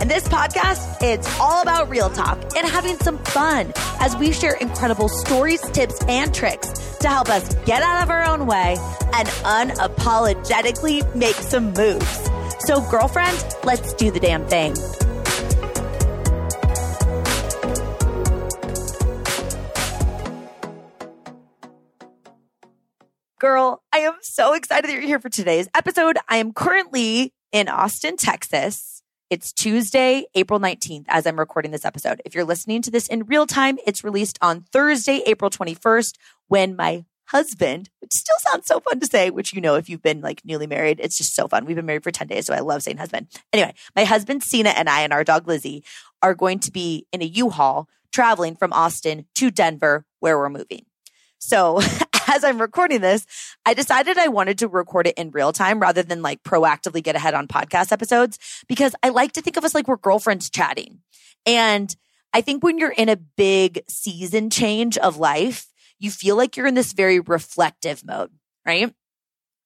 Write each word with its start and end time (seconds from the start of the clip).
And 0.00 0.10
this 0.10 0.26
podcast, 0.28 1.02
it's 1.02 1.28
all 1.40 1.62
about 1.62 1.88
real 1.88 2.10
talk 2.10 2.38
and 2.56 2.66
having 2.66 2.96
some 2.96 3.18
fun 3.24 3.72
as 4.00 4.16
we 4.16 4.32
share 4.32 4.54
incredible 4.56 5.08
stories, 5.08 5.60
tips, 5.70 6.02
and 6.08 6.34
tricks 6.34 6.96
to 6.98 7.08
help 7.08 7.28
us 7.28 7.54
get 7.64 7.82
out 7.82 8.02
of 8.02 8.10
our 8.10 8.24
own 8.24 8.46
way 8.46 8.76
and 9.14 9.28
unapologetically 9.28 11.14
make 11.14 11.36
some 11.36 11.72
moves. 11.72 12.30
So, 12.60 12.80
girlfriend, 12.90 13.42
let's 13.62 13.92
do 13.94 14.10
the 14.10 14.20
damn 14.20 14.46
thing. 14.46 14.74
Girl, 23.38 23.82
I 23.92 23.98
am 23.98 24.14
so 24.22 24.54
excited 24.54 24.88
that 24.88 24.94
you're 24.94 25.02
here 25.02 25.20
for 25.20 25.28
today's 25.28 25.68
episode. 25.74 26.16
I 26.28 26.38
am 26.38 26.54
currently 26.54 27.34
in 27.52 27.68
Austin, 27.68 28.16
Texas 28.16 28.93
it's 29.34 29.52
Tuesday, 29.52 30.26
April 30.36 30.60
19th, 30.60 31.06
as 31.08 31.26
I'm 31.26 31.40
recording 31.40 31.72
this 31.72 31.84
episode. 31.84 32.22
If 32.24 32.36
you're 32.36 32.44
listening 32.44 32.82
to 32.82 32.90
this 32.92 33.08
in 33.08 33.24
real 33.24 33.48
time, 33.48 33.78
it's 33.84 34.04
released 34.04 34.38
on 34.40 34.60
Thursday, 34.72 35.24
April 35.26 35.50
21st, 35.50 36.14
when 36.46 36.76
my 36.76 37.04
husband, 37.24 37.90
which 37.98 38.12
still 38.12 38.36
sounds 38.38 38.66
so 38.68 38.78
fun 38.78 39.00
to 39.00 39.06
say, 39.06 39.30
which 39.30 39.52
you 39.52 39.60
know, 39.60 39.74
if 39.74 39.88
you've 39.88 40.04
been 40.04 40.20
like 40.20 40.42
newly 40.44 40.68
married, 40.68 41.00
it's 41.02 41.18
just 41.18 41.34
so 41.34 41.48
fun. 41.48 41.64
We've 41.64 41.74
been 41.74 41.84
married 41.84 42.04
for 42.04 42.12
10 42.12 42.28
days, 42.28 42.46
so 42.46 42.54
I 42.54 42.60
love 42.60 42.84
saying 42.84 42.98
husband. 42.98 43.26
Anyway, 43.52 43.74
my 43.96 44.04
husband, 44.04 44.44
Cena, 44.44 44.68
and 44.68 44.88
I, 44.88 45.00
and 45.00 45.12
our 45.12 45.24
dog, 45.24 45.48
Lizzie, 45.48 45.82
are 46.22 46.34
going 46.36 46.60
to 46.60 46.70
be 46.70 47.08
in 47.12 47.20
a 47.20 47.24
U 47.24 47.50
Haul 47.50 47.88
traveling 48.12 48.54
from 48.54 48.72
Austin 48.72 49.26
to 49.34 49.50
Denver, 49.50 50.06
where 50.20 50.38
we're 50.38 50.48
moving. 50.48 50.86
So 51.40 51.80
as 52.28 52.44
I'm 52.44 52.60
recording 52.60 53.00
this, 53.00 53.26
I 53.64 53.74
decided 53.74 54.18
I 54.18 54.28
wanted 54.28 54.58
to 54.58 54.68
record 54.68 55.06
it 55.06 55.18
in 55.18 55.30
real 55.30 55.52
time 55.52 55.80
rather 55.80 56.02
than 56.02 56.22
like 56.22 56.42
proactively 56.42 57.02
get 57.02 57.16
ahead 57.16 57.34
on 57.34 57.48
podcast 57.48 57.92
episodes 57.92 58.38
because 58.68 58.94
I 59.02 59.10
like 59.10 59.32
to 59.32 59.42
think 59.42 59.56
of 59.56 59.64
us 59.64 59.74
like 59.74 59.88
we're 59.88 59.96
girlfriends 59.96 60.50
chatting. 60.50 61.00
And 61.46 61.94
I 62.32 62.40
think 62.40 62.62
when 62.62 62.78
you're 62.78 62.90
in 62.90 63.08
a 63.08 63.16
big 63.16 63.82
season 63.88 64.50
change 64.50 64.98
of 64.98 65.18
life, 65.18 65.66
you 65.98 66.10
feel 66.10 66.36
like 66.36 66.56
you're 66.56 66.66
in 66.66 66.74
this 66.74 66.92
very 66.92 67.20
reflective 67.20 68.04
mode, 68.04 68.30
right? 68.66 68.92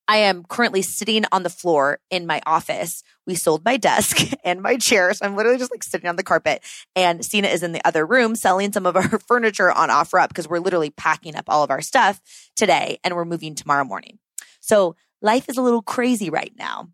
I 0.08 0.16
am 0.18 0.42
currently 0.44 0.80
sitting 0.80 1.26
on 1.32 1.42
the 1.42 1.50
floor 1.50 2.00
in 2.10 2.26
my 2.26 2.40
office. 2.46 3.02
We 3.26 3.34
sold 3.34 3.62
my 3.64 3.76
desk 3.76 4.32
and 4.44 4.62
my 4.62 4.76
chair. 4.78 5.12
So 5.12 5.26
I'm 5.26 5.36
literally 5.36 5.58
just 5.58 5.70
like 5.70 5.84
sitting 5.84 6.08
on 6.08 6.16
the 6.16 6.22
carpet. 6.22 6.64
And 6.96 7.22
Cena 7.22 7.48
is 7.48 7.62
in 7.62 7.72
the 7.72 7.86
other 7.86 8.06
room 8.06 8.34
selling 8.34 8.72
some 8.72 8.86
of 8.86 8.96
our 8.96 9.18
furniture 9.28 9.70
on 9.70 9.90
OfferUp 9.90 10.28
because 10.28 10.48
we're 10.48 10.60
literally 10.60 10.90
packing 10.90 11.36
up 11.36 11.44
all 11.48 11.62
of 11.62 11.70
our 11.70 11.82
stuff 11.82 12.22
today 12.56 12.98
and 13.04 13.14
we're 13.14 13.26
moving 13.26 13.54
tomorrow 13.54 13.84
morning. 13.84 14.18
So 14.60 14.96
life 15.20 15.48
is 15.48 15.58
a 15.58 15.62
little 15.62 15.82
crazy 15.82 16.30
right 16.30 16.52
now. 16.58 16.88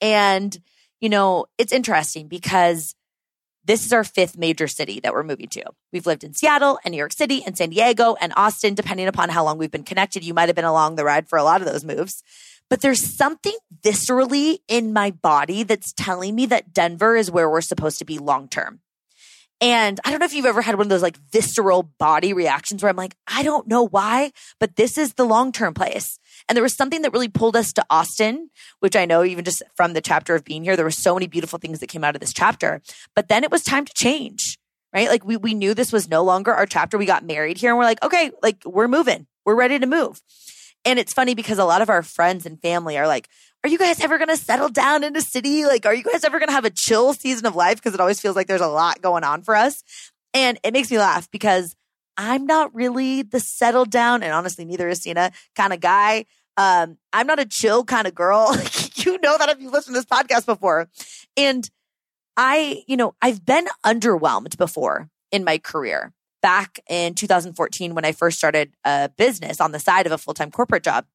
And, 0.00 0.56
you 1.00 1.08
know, 1.08 1.46
it's 1.58 1.72
interesting 1.72 2.28
because 2.28 2.94
this 3.64 3.86
is 3.86 3.92
our 3.92 4.04
fifth 4.04 4.36
major 4.36 4.66
city 4.66 5.00
that 5.00 5.12
we're 5.12 5.22
moving 5.22 5.48
to. 5.48 5.64
We've 5.92 6.06
lived 6.06 6.24
in 6.24 6.34
Seattle 6.34 6.78
and 6.84 6.92
New 6.92 6.98
York 6.98 7.12
City 7.12 7.42
and 7.44 7.56
San 7.56 7.70
Diego 7.70 8.16
and 8.20 8.32
Austin, 8.36 8.74
depending 8.74 9.06
upon 9.06 9.28
how 9.28 9.44
long 9.44 9.58
we've 9.58 9.70
been 9.70 9.84
connected. 9.84 10.24
You 10.24 10.34
might 10.34 10.48
have 10.48 10.56
been 10.56 10.64
along 10.64 10.96
the 10.96 11.04
ride 11.04 11.28
for 11.28 11.38
a 11.38 11.44
lot 11.44 11.60
of 11.60 11.68
those 11.68 11.84
moves. 11.84 12.22
But 12.68 12.80
there's 12.80 13.02
something 13.02 13.56
viscerally 13.82 14.60
in 14.66 14.92
my 14.92 15.10
body 15.10 15.62
that's 15.62 15.92
telling 15.92 16.34
me 16.34 16.46
that 16.46 16.72
Denver 16.72 17.16
is 17.16 17.30
where 17.30 17.50
we're 17.50 17.60
supposed 17.60 17.98
to 17.98 18.04
be 18.04 18.18
long 18.18 18.48
term. 18.48 18.80
And 19.60 20.00
I 20.04 20.10
don't 20.10 20.18
know 20.18 20.26
if 20.26 20.34
you've 20.34 20.46
ever 20.46 20.60
had 20.60 20.74
one 20.74 20.86
of 20.86 20.90
those 20.90 21.02
like 21.02 21.18
visceral 21.30 21.84
body 21.84 22.32
reactions 22.32 22.82
where 22.82 22.90
I'm 22.90 22.96
like, 22.96 23.14
I 23.28 23.44
don't 23.44 23.68
know 23.68 23.86
why, 23.86 24.32
but 24.58 24.74
this 24.74 24.98
is 24.98 25.14
the 25.14 25.24
long 25.24 25.52
term 25.52 25.72
place. 25.72 26.18
And 26.48 26.56
there 26.56 26.62
was 26.62 26.74
something 26.74 27.02
that 27.02 27.12
really 27.12 27.28
pulled 27.28 27.56
us 27.56 27.72
to 27.74 27.84
Austin, 27.90 28.50
which 28.80 28.96
I 28.96 29.04
know 29.04 29.24
even 29.24 29.44
just 29.44 29.62
from 29.76 29.92
the 29.92 30.00
chapter 30.00 30.34
of 30.34 30.44
being 30.44 30.64
here, 30.64 30.76
there 30.76 30.84
were 30.84 30.90
so 30.90 31.14
many 31.14 31.26
beautiful 31.26 31.58
things 31.58 31.80
that 31.80 31.88
came 31.88 32.04
out 32.04 32.14
of 32.14 32.20
this 32.20 32.32
chapter. 32.32 32.82
But 33.14 33.28
then 33.28 33.44
it 33.44 33.50
was 33.50 33.62
time 33.62 33.84
to 33.84 33.92
change, 33.94 34.58
right? 34.92 35.08
Like 35.08 35.24
we, 35.24 35.36
we 35.36 35.54
knew 35.54 35.74
this 35.74 35.92
was 35.92 36.08
no 36.08 36.22
longer 36.22 36.52
our 36.52 36.66
chapter. 36.66 36.98
We 36.98 37.06
got 37.06 37.24
married 37.24 37.58
here 37.58 37.70
and 37.70 37.78
we're 37.78 37.84
like, 37.84 38.02
okay, 38.02 38.30
like 38.42 38.62
we're 38.64 38.88
moving. 38.88 39.26
We're 39.44 39.56
ready 39.56 39.78
to 39.78 39.86
move. 39.86 40.20
And 40.84 40.98
it's 40.98 41.12
funny 41.12 41.34
because 41.34 41.58
a 41.58 41.64
lot 41.64 41.82
of 41.82 41.90
our 41.90 42.02
friends 42.02 42.44
and 42.44 42.60
family 42.60 42.98
are 42.98 43.06
like, 43.06 43.28
are 43.64 43.70
you 43.70 43.78
guys 43.78 44.00
ever 44.00 44.18
going 44.18 44.28
to 44.28 44.36
settle 44.36 44.68
down 44.68 45.04
in 45.04 45.14
a 45.16 45.20
city? 45.20 45.64
Like, 45.64 45.86
are 45.86 45.94
you 45.94 46.02
guys 46.02 46.24
ever 46.24 46.40
going 46.40 46.48
to 46.48 46.54
have 46.54 46.64
a 46.64 46.70
chill 46.70 47.14
season 47.14 47.46
of 47.46 47.54
life? 47.54 47.76
Because 47.76 47.94
it 47.94 48.00
always 48.00 48.20
feels 48.20 48.34
like 48.34 48.48
there's 48.48 48.60
a 48.60 48.66
lot 48.66 49.00
going 49.00 49.22
on 49.22 49.42
for 49.42 49.54
us. 49.54 49.84
And 50.34 50.58
it 50.64 50.72
makes 50.72 50.90
me 50.90 50.98
laugh 50.98 51.30
because 51.30 51.76
I'm 52.16 52.46
not 52.46 52.74
really 52.74 53.22
the 53.22 53.40
settled 53.40 53.90
down, 53.90 54.22
and 54.22 54.32
honestly, 54.32 54.64
neither 54.64 54.88
is 54.88 55.02
Cena 55.02 55.32
kind 55.54 55.72
of 55.72 55.80
guy. 55.80 56.26
Um, 56.56 56.98
I'm 57.12 57.26
not 57.26 57.40
a 57.40 57.46
chill 57.46 57.84
kind 57.84 58.06
of 58.06 58.14
girl. 58.14 58.54
you 58.94 59.18
know 59.18 59.38
that 59.38 59.48
if 59.48 59.60
you 59.60 59.70
listened 59.70 59.94
to 59.94 60.00
this 60.00 60.06
podcast 60.06 60.46
before. 60.46 60.88
And 61.36 61.68
I, 62.36 62.82
you 62.86 62.96
know, 62.96 63.14
I've 63.22 63.44
been 63.44 63.66
underwhelmed 63.84 64.56
before 64.56 65.08
in 65.30 65.44
my 65.44 65.58
career 65.58 66.12
back 66.42 66.80
in 66.88 67.14
2014 67.14 67.94
when 67.94 68.04
I 68.04 68.12
first 68.12 68.36
started 68.36 68.74
a 68.84 69.08
business 69.16 69.60
on 69.60 69.72
the 69.72 69.78
side 69.78 70.06
of 70.06 70.12
a 70.12 70.18
full 70.18 70.34
time 70.34 70.50
corporate 70.50 70.82
job. 70.82 71.06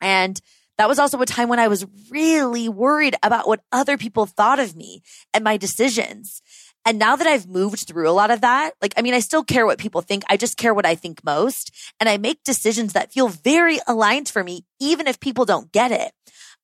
And 0.00 0.40
that 0.76 0.88
was 0.88 1.00
also 1.00 1.20
a 1.20 1.26
time 1.26 1.48
when 1.48 1.58
I 1.58 1.66
was 1.66 1.84
really 2.08 2.68
worried 2.68 3.16
about 3.22 3.48
what 3.48 3.60
other 3.72 3.98
people 3.98 4.26
thought 4.26 4.60
of 4.60 4.76
me 4.76 5.02
and 5.34 5.42
my 5.42 5.56
decisions. 5.56 6.40
And 6.84 6.98
now 6.98 7.16
that 7.16 7.26
I've 7.26 7.48
moved 7.48 7.86
through 7.86 8.08
a 8.08 8.12
lot 8.12 8.30
of 8.30 8.40
that, 8.40 8.72
like, 8.80 8.94
I 8.96 9.02
mean, 9.02 9.14
I 9.14 9.20
still 9.20 9.44
care 9.44 9.66
what 9.66 9.78
people 9.78 10.00
think. 10.00 10.22
I 10.28 10.36
just 10.36 10.56
care 10.56 10.72
what 10.72 10.86
I 10.86 10.94
think 10.94 11.22
most. 11.24 11.70
And 12.00 12.08
I 12.08 12.16
make 12.16 12.42
decisions 12.44 12.94
that 12.94 13.12
feel 13.12 13.28
very 13.28 13.78
aligned 13.86 14.28
for 14.28 14.42
me, 14.42 14.64
even 14.80 15.06
if 15.06 15.20
people 15.20 15.44
don't 15.44 15.70
get 15.70 15.90
it. 15.90 16.12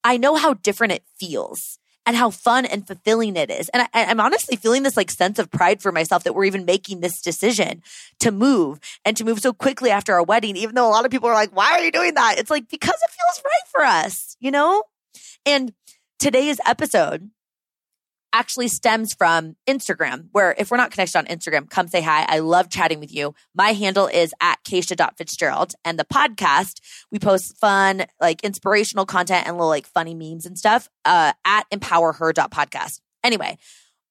I 0.03 0.17
know 0.17 0.37
how 0.37 0.55
different 0.55 0.93
it 0.93 1.05
feels 1.19 1.79
and 2.07 2.17
how 2.17 2.31
fun 2.31 2.67
and 2.67 2.87
fulfilling 2.87 3.37
it 3.37 3.51
is. 3.51 3.69
And 3.71 3.89
I, 3.95 4.03
am 4.03 4.21
honestly 4.21 4.57
feeling 4.57 4.83
this 4.83 4.97
like 4.97 5.11
sense 5.11 5.39
of 5.39 5.51
pride 5.51 5.81
for 5.81 5.91
myself 5.93 6.25
that 6.25 6.35
we're 6.35 6.45
even 6.45 6.65
making 6.65 7.01
this 7.01 7.21
decision 7.21 7.83
to 8.21 8.31
move 8.31 8.79
and 9.05 9.17
to 9.17 9.25
move 9.25 9.41
so 9.41 9.53
quickly 9.53 9.91
after 9.91 10.15
our 10.15 10.23
wedding, 10.23 10.57
even 10.57 10.75
though 10.75 10.89
a 10.89 10.93
lot 10.93 11.05
of 11.05 11.11
people 11.11 11.29
are 11.29 11.35
like, 11.35 11.55
why 11.57 11.73
are 11.73 11.83
you 11.83 11.91
doing 11.91 12.15
that? 12.15 12.37
It's 12.39 12.51
like, 12.51 12.69
because 12.69 12.95
it 12.95 13.11
feels 13.11 13.45
right 13.45 13.69
for 13.71 13.85
us, 13.85 14.37
you 14.41 14.51
know? 14.51 14.83
And 15.47 15.73
today's 16.19 16.61
episode 16.67 17.31
actually 18.35 18.67
stems 18.69 19.15
from 19.15 19.57
Instagram, 19.67 20.27
where 20.33 20.55
if 20.59 20.71
we're 20.71 20.77
not 20.77 20.91
connected 20.91 21.17
on 21.17 21.25
Instagram, 21.27 21.71
come 21.71 21.87
say 21.87 22.03
hi. 22.03 22.27
I 22.29 22.41
love 22.41 22.69
chatting 22.69 22.99
with 22.99 23.15
you. 23.15 23.35
My 23.55 23.73
handle 23.73 24.09
is 24.09 24.35
at 24.41 24.63
Keisha.Fitzgerald. 24.65 25.75
And 25.85 25.99
the 25.99 26.05
podcast, 26.05 26.81
we 27.13 27.21
post 27.21 27.57
fun, 27.57 28.05
like 28.21 28.43
inspirational 28.43 29.07
content 29.07 29.47
and 29.47 29.57
little 29.57 29.69
like 29.69 29.87
funny 29.87 30.15
memes 30.15 30.45
and 30.45 30.59
stuff 30.59 30.91
uh, 31.05 31.33
at 31.47 31.71
empowerher.podcast. 31.71 33.01
Anyway, 33.23 33.57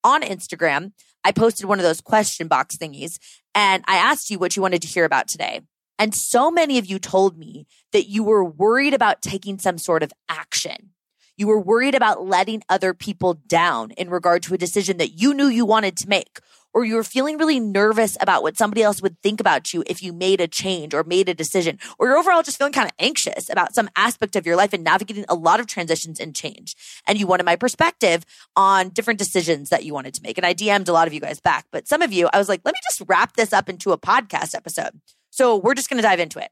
on 0.02 0.22
Instagram, 0.22 0.92
I 1.22 1.30
posted 1.30 1.66
one 1.66 1.78
of 1.78 1.84
those 1.84 2.00
question 2.00 2.48
box 2.48 2.76
thingies 2.76 3.18
and 3.54 3.84
I 3.86 3.96
asked 3.96 4.30
you 4.30 4.38
what 4.38 4.56
you 4.56 4.62
wanted 4.62 4.82
to 4.82 4.88
hear 4.88 5.04
about 5.04 5.28
today. 5.28 5.60
And 5.98 6.14
so 6.14 6.50
many 6.50 6.78
of 6.78 6.86
you 6.86 6.98
told 6.98 7.38
me 7.38 7.66
that 7.92 8.08
you 8.08 8.24
were 8.24 8.44
worried 8.44 8.94
about 8.94 9.22
taking 9.22 9.58
some 9.58 9.78
sort 9.78 10.02
of 10.02 10.12
action. 10.28 10.93
You 11.36 11.48
were 11.48 11.60
worried 11.60 11.94
about 11.94 12.26
letting 12.26 12.62
other 12.68 12.94
people 12.94 13.34
down 13.34 13.90
in 13.92 14.08
regard 14.08 14.42
to 14.44 14.54
a 14.54 14.58
decision 14.58 14.98
that 14.98 15.20
you 15.20 15.34
knew 15.34 15.48
you 15.48 15.66
wanted 15.66 15.96
to 15.98 16.08
make. 16.08 16.38
Or 16.72 16.84
you 16.84 16.96
were 16.96 17.04
feeling 17.04 17.38
really 17.38 17.60
nervous 17.60 18.16
about 18.20 18.42
what 18.42 18.56
somebody 18.56 18.82
else 18.82 19.00
would 19.00 19.20
think 19.22 19.40
about 19.40 19.72
you 19.72 19.84
if 19.86 20.02
you 20.02 20.12
made 20.12 20.40
a 20.40 20.48
change 20.48 20.92
or 20.92 21.04
made 21.04 21.28
a 21.28 21.34
decision. 21.34 21.78
Or 21.98 22.08
you're 22.08 22.18
overall 22.18 22.42
just 22.42 22.58
feeling 22.58 22.72
kind 22.72 22.86
of 22.88 22.94
anxious 22.98 23.48
about 23.48 23.74
some 23.74 23.88
aspect 23.94 24.34
of 24.34 24.44
your 24.44 24.56
life 24.56 24.72
and 24.72 24.82
navigating 24.82 25.24
a 25.28 25.36
lot 25.36 25.60
of 25.60 25.68
transitions 25.68 26.18
and 26.18 26.34
change. 26.34 26.74
And 27.06 27.18
you 27.18 27.28
wanted 27.28 27.46
my 27.46 27.54
perspective 27.54 28.24
on 28.56 28.88
different 28.88 29.20
decisions 29.20 29.70
that 29.70 29.84
you 29.84 29.94
wanted 29.94 30.14
to 30.14 30.22
make. 30.22 30.36
And 30.36 30.44
I 30.44 30.52
DM'd 30.52 30.88
a 30.88 30.92
lot 30.92 31.06
of 31.06 31.14
you 31.14 31.20
guys 31.20 31.38
back. 31.38 31.66
But 31.70 31.86
some 31.86 32.02
of 32.02 32.12
you, 32.12 32.28
I 32.32 32.38
was 32.38 32.48
like, 32.48 32.62
let 32.64 32.74
me 32.74 32.80
just 32.90 33.08
wrap 33.08 33.36
this 33.36 33.52
up 33.52 33.68
into 33.68 33.92
a 33.92 33.98
podcast 33.98 34.56
episode. 34.56 35.00
So 35.30 35.56
we're 35.56 35.74
just 35.74 35.88
going 35.88 35.98
to 35.98 36.08
dive 36.08 36.20
into 36.20 36.40
it. 36.40 36.50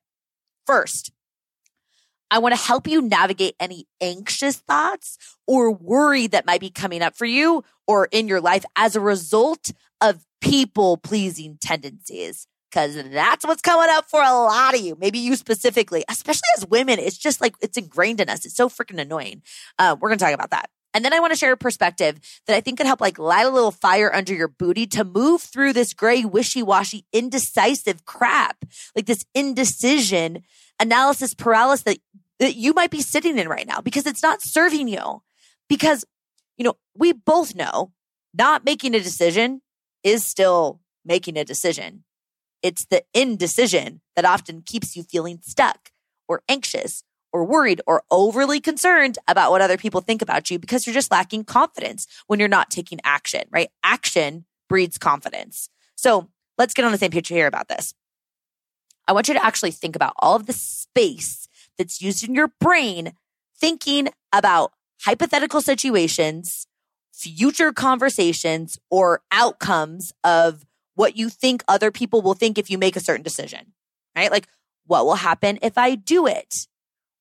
First, 0.66 1.10
I 2.32 2.38
want 2.38 2.54
to 2.54 2.60
help 2.60 2.88
you 2.88 3.02
navigate 3.02 3.56
any 3.60 3.86
anxious 4.00 4.56
thoughts 4.56 5.18
or 5.46 5.70
worry 5.70 6.26
that 6.28 6.46
might 6.46 6.62
be 6.62 6.70
coming 6.70 7.02
up 7.02 7.14
for 7.14 7.26
you 7.26 7.62
or 7.86 8.08
in 8.10 8.26
your 8.26 8.40
life 8.40 8.64
as 8.74 8.96
a 8.96 9.00
result 9.00 9.70
of 10.00 10.24
people 10.40 10.96
pleasing 10.96 11.58
tendencies. 11.60 12.46
Cause 12.72 12.94
that's 12.94 13.46
what's 13.46 13.60
coming 13.60 13.90
up 13.90 14.08
for 14.08 14.22
a 14.22 14.32
lot 14.32 14.74
of 14.74 14.80
you. 14.80 14.96
Maybe 14.98 15.18
you 15.18 15.36
specifically, 15.36 16.04
especially 16.08 16.48
as 16.56 16.66
women. 16.66 16.98
It's 16.98 17.18
just 17.18 17.42
like, 17.42 17.54
it's 17.60 17.76
ingrained 17.76 18.18
in 18.18 18.30
us. 18.30 18.46
It's 18.46 18.56
so 18.56 18.70
freaking 18.70 18.98
annoying. 18.98 19.42
Uh, 19.78 19.94
we're 20.00 20.08
going 20.08 20.18
to 20.18 20.24
talk 20.24 20.32
about 20.32 20.52
that. 20.52 20.70
And 20.94 21.04
then 21.04 21.12
I 21.12 21.20
want 21.20 21.34
to 21.34 21.38
share 21.38 21.52
a 21.52 21.56
perspective 21.58 22.18
that 22.46 22.56
I 22.56 22.60
think 22.60 22.78
could 22.78 22.86
help 22.86 23.02
like 23.02 23.18
light 23.18 23.44
a 23.44 23.50
little 23.50 23.70
fire 23.70 24.14
under 24.14 24.34
your 24.34 24.48
booty 24.48 24.86
to 24.88 25.04
move 25.04 25.42
through 25.42 25.74
this 25.74 25.92
gray, 25.92 26.24
wishy 26.24 26.62
washy, 26.62 27.04
indecisive 27.12 28.06
crap, 28.06 28.64
like 28.96 29.04
this 29.04 29.24
indecision 29.34 30.44
analysis 30.80 31.32
paralysis 31.32 31.84
that 31.84 31.98
that 32.42 32.56
you 32.56 32.72
might 32.74 32.90
be 32.90 33.00
sitting 33.00 33.38
in 33.38 33.48
right 33.48 33.68
now 33.68 33.80
because 33.80 34.04
it's 34.04 34.20
not 34.20 34.42
serving 34.42 34.88
you. 34.88 35.22
Because, 35.68 36.04
you 36.56 36.64
know, 36.64 36.74
we 36.92 37.12
both 37.12 37.54
know 37.54 37.92
not 38.34 38.64
making 38.64 38.96
a 38.96 39.00
decision 39.00 39.62
is 40.02 40.26
still 40.26 40.80
making 41.04 41.36
a 41.36 41.44
decision. 41.44 42.02
It's 42.60 42.84
the 42.86 43.04
indecision 43.14 44.00
that 44.16 44.24
often 44.24 44.62
keeps 44.62 44.96
you 44.96 45.04
feeling 45.04 45.38
stuck 45.40 45.90
or 46.26 46.42
anxious 46.48 47.04
or 47.32 47.44
worried 47.44 47.80
or 47.86 48.02
overly 48.10 48.60
concerned 48.60 49.20
about 49.28 49.52
what 49.52 49.62
other 49.62 49.76
people 49.76 50.00
think 50.00 50.20
about 50.20 50.50
you 50.50 50.58
because 50.58 50.84
you're 50.84 50.94
just 50.94 51.12
lacking 51.12 51.44
confidence 51.44 52.08
when 52.26 52.40
you're 52.40 52.48
not 52.48 52.72
taking 52.72 52.98
action, 53.04 53.42
right? 53.52 53.68
Action 53.84 54.46
breeds 54.68 54.98
confidence. 54.98 55.68
So 55.94 56.28
let's 56.58 56.74
get 56.74 56.84
on 56.84 56.90
the 56.90 56.98
same 56.98 57.12
page 57.12 57.28
here 57.28 57.46
about 57.46 57.68
this. 57.68 57.94
I 59.06 59.12
want 59.12 59.28
you 59.28 59.34
to 59.34 59.44
actually 59.44 59.70
think 59.70 59.94
about 59.94 60.14
all 60.18 60.34
of 60.34 60.46
the 60.46 60.52
space 60.52 61.48
that's 61.78 62.00
used 62.00 62.26
in 62.26 62.34
your 62.34 62.52
brain 62.60 63.12
thinking 63.58 64.08
about 64.32 64.72
hypothetical 65.04 65.60
situations, 65.60 66.66
future 67.12 67.72
conversations, 67.72 68.78
or 68.90 69.22
outcomes 69.30 70.12
of 70.22 70.64
what 70.94 71.16
you 71.16 71.28
think 71.28 71.62
other 71.66 71.90
people 71.90 72.22
will 72.22 72.34
think 72.34 72.58
if 72.58 72.70
you 72.70 72.78
make 72.78 72.96
a 72.96 73.00
certain 73.00 73.22
decision, 73.22 73.72
right? 74.16 74.30
Like, 74.30 74.46
what 74.86 75.04
will 75.04 75.16
happen 75.16 75.58
if 75.62 75.76
I 75.78 75.94
do 75.94 76.26
it? 76.26 76.66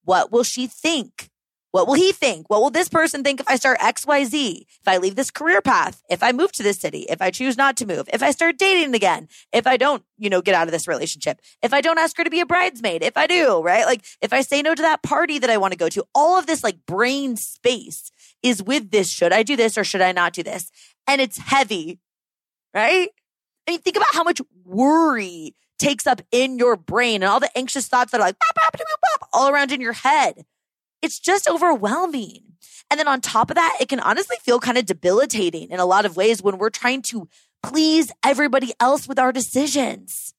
What 0.04 0.32
will 0.32 0.44
she 0.44 0.68
think? 0.68 1.31
What 1.72 1.88
will 1.88 1.94
he 1.94 2.12
think? 2.12 2.50
What 2.50 2.62
will 2.62 2.70
this 2.70 2.90
person 2.90 3.24
think 3.24 3.40
if 3.40 3.48
I 3.48 3.56
start 3.56 3.80
XYZ? 3.80 4.62
If 4.62 4.88
I 4.88 4.98
leave 4.98 5.16
this 5.16 5.32
career 5.32 5.62
path? 5.62 6.04
If 6.10 6.22
I 6.22 6.34
move 6.34 6.52
to 6.54 6.64
this 6.64 6.80
city? 6.80 7.06
If 7.10 7.22
I 7.22 7.32
choose 7.32 7.58
not 7.58 7.78
to 7.78 7.86
move? 7.86 8.10
If 8.12 8.22
I 8.22 8.32
start 8.32 8.58
dating 8.58 8.94
again? 8.94 9.30
If 9.54 9.66
I 9.66 9.78
don't, 9.78 10.04
you 10.18 10.30
know, 10.30 10.42
get 10.42 10.54
out 10.54 10.68
of 10.68 10.74
this 10.74 10.88
relationship? 10.88 11.40
If 11.62 11.74
I 11.74 11.80
don't 11.80 11.98
ask 11.98 12.18
her 12.18 12.26
to 12.26 12.30
be 12.30 12.42
a 12.42 12.46
bridesmaid? 12.46 13.04
If 13.04 13.16
I 13.16 13.26
do, 13.26 13.62
right? 13.62 13.86
Like 13.86 14.04
if 14.22 14.34
I 14.34 14.42
say 14.42 14.62
no 14.62 14.76
to 14.76 14.82
that 14.82 15.02
party 15.02 15.40
that 15.40 15.50
I 15.50 15.58
want 15.58 15.72
to 15.72 15.78
go 15.78 15.88
to, 15.88 16.04
all 16.14 16.38
of 16.38 16.46
this 16.46 16.62
like 16.62 16.86
brain 16.86 17.38
space 17.38 18.12
is 18.44 18.62
with 18.62 18.92
this. 18.92 19.10
Should 19.10 19.32
I 19.32 19.44
do 19.44 19.56
this 19.56 19.78
or 19.78 19.86
should 19.86 20.02
I 20.02 20.12
not 20.12 20.34
do 20.34 20.44
this? 20.44 20.72
And 21.08 21.22
it's 21.22 21.38
heavy, 21.38 22.00
right? 22.74 23.10
I 23.68 23.72
mean, 23.72 23.80
think 23.80 23.96
about 23.96 24.14
how 24.14 24.24
much 24.24 24.42
worry 24.66 25.56
takes 25.80 26.06
up 26.06 26.22
in 26.32 26.60
your 26.60 26.76
brain 26.76 27.24
and 27.24 27.32
all 27.32 27.40
the 27.40 27.58
anxious 27.58 27.88
thoughts 27.88 28.12
that 28.12 28.20
are 28.20 28.28
like 28.28 28.36
all 29.32 29.50
around 29.50 29.72
in 29.72 29.80
your 29.80 29.94
head 29.94 30.46
it's 31.02 31.20
just 31.20 31.48
overwhelming. 31.48 32.44
And 32.90 33.00
then 33.00 33.08
on 33.08 33.22
top 33.22 33.50
of 33.50 33.56
that, 33.56 33.78
it 33.80 33.90
can 33.90 34.00
honestly 34.00 34.38
feel 34.42 34.60
kind 34.60 34.78
of 34.78 34.86
debilitating 34.86 35.72
in 35.72 35.80
a 35.80 35.86
lot 35.86 36.06
of 36.06 36.18
ways 36.18 36.44
when 36.44 36.58
we're 36.58 36.70
trying 36.70 37.02
to 37.04 37.30
please 37.64 38.12
everybody 38.24 38.74
else 38.80 39.08
with 39.08 39.18
our 39.18 39.32
decisions. 39.32 40.34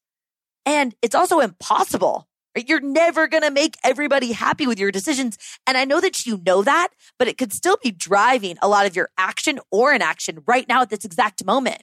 And 0.66 0.94
it's 1.02 1.14
also 1.14 1.40
impossible. 1.40 2.28
Right? 2.54 2.68
You're 2.68 2.80
never 2.80 3.28
going 3.28 3.44
to 3.44 3.50
make 3.50 3.78
everybody 3.82 4.32
happy 4.32 4.66
with 4.66 4.78
your 4.78 4.92
decisions. 4.92 5.38
And 5.66 5.78
I 5.78 5.86
know 5.86 6.00
that 6.00 6.26
you 6.26 6.42
know 6.44 6.62
that, 6.62 6.88
but 7.18 7.26
it 7.26 7.38
could 7.38 7.52
still 7.52 7.78
be 7.82 7.90
driving 7.90 8.58
a 8.60 8.68
lot 8.68 8.84
of 8.84 8.94
your 8.94 9.08
action 9.16 9.58
or 9.70 9.94
inaction 9.94 10.42
right 10.46 10.68
now 10.68 10.82
at 10.82 10.90
this 10.90 11.04
exact 11.06 11.44
moment. 11.46 11.82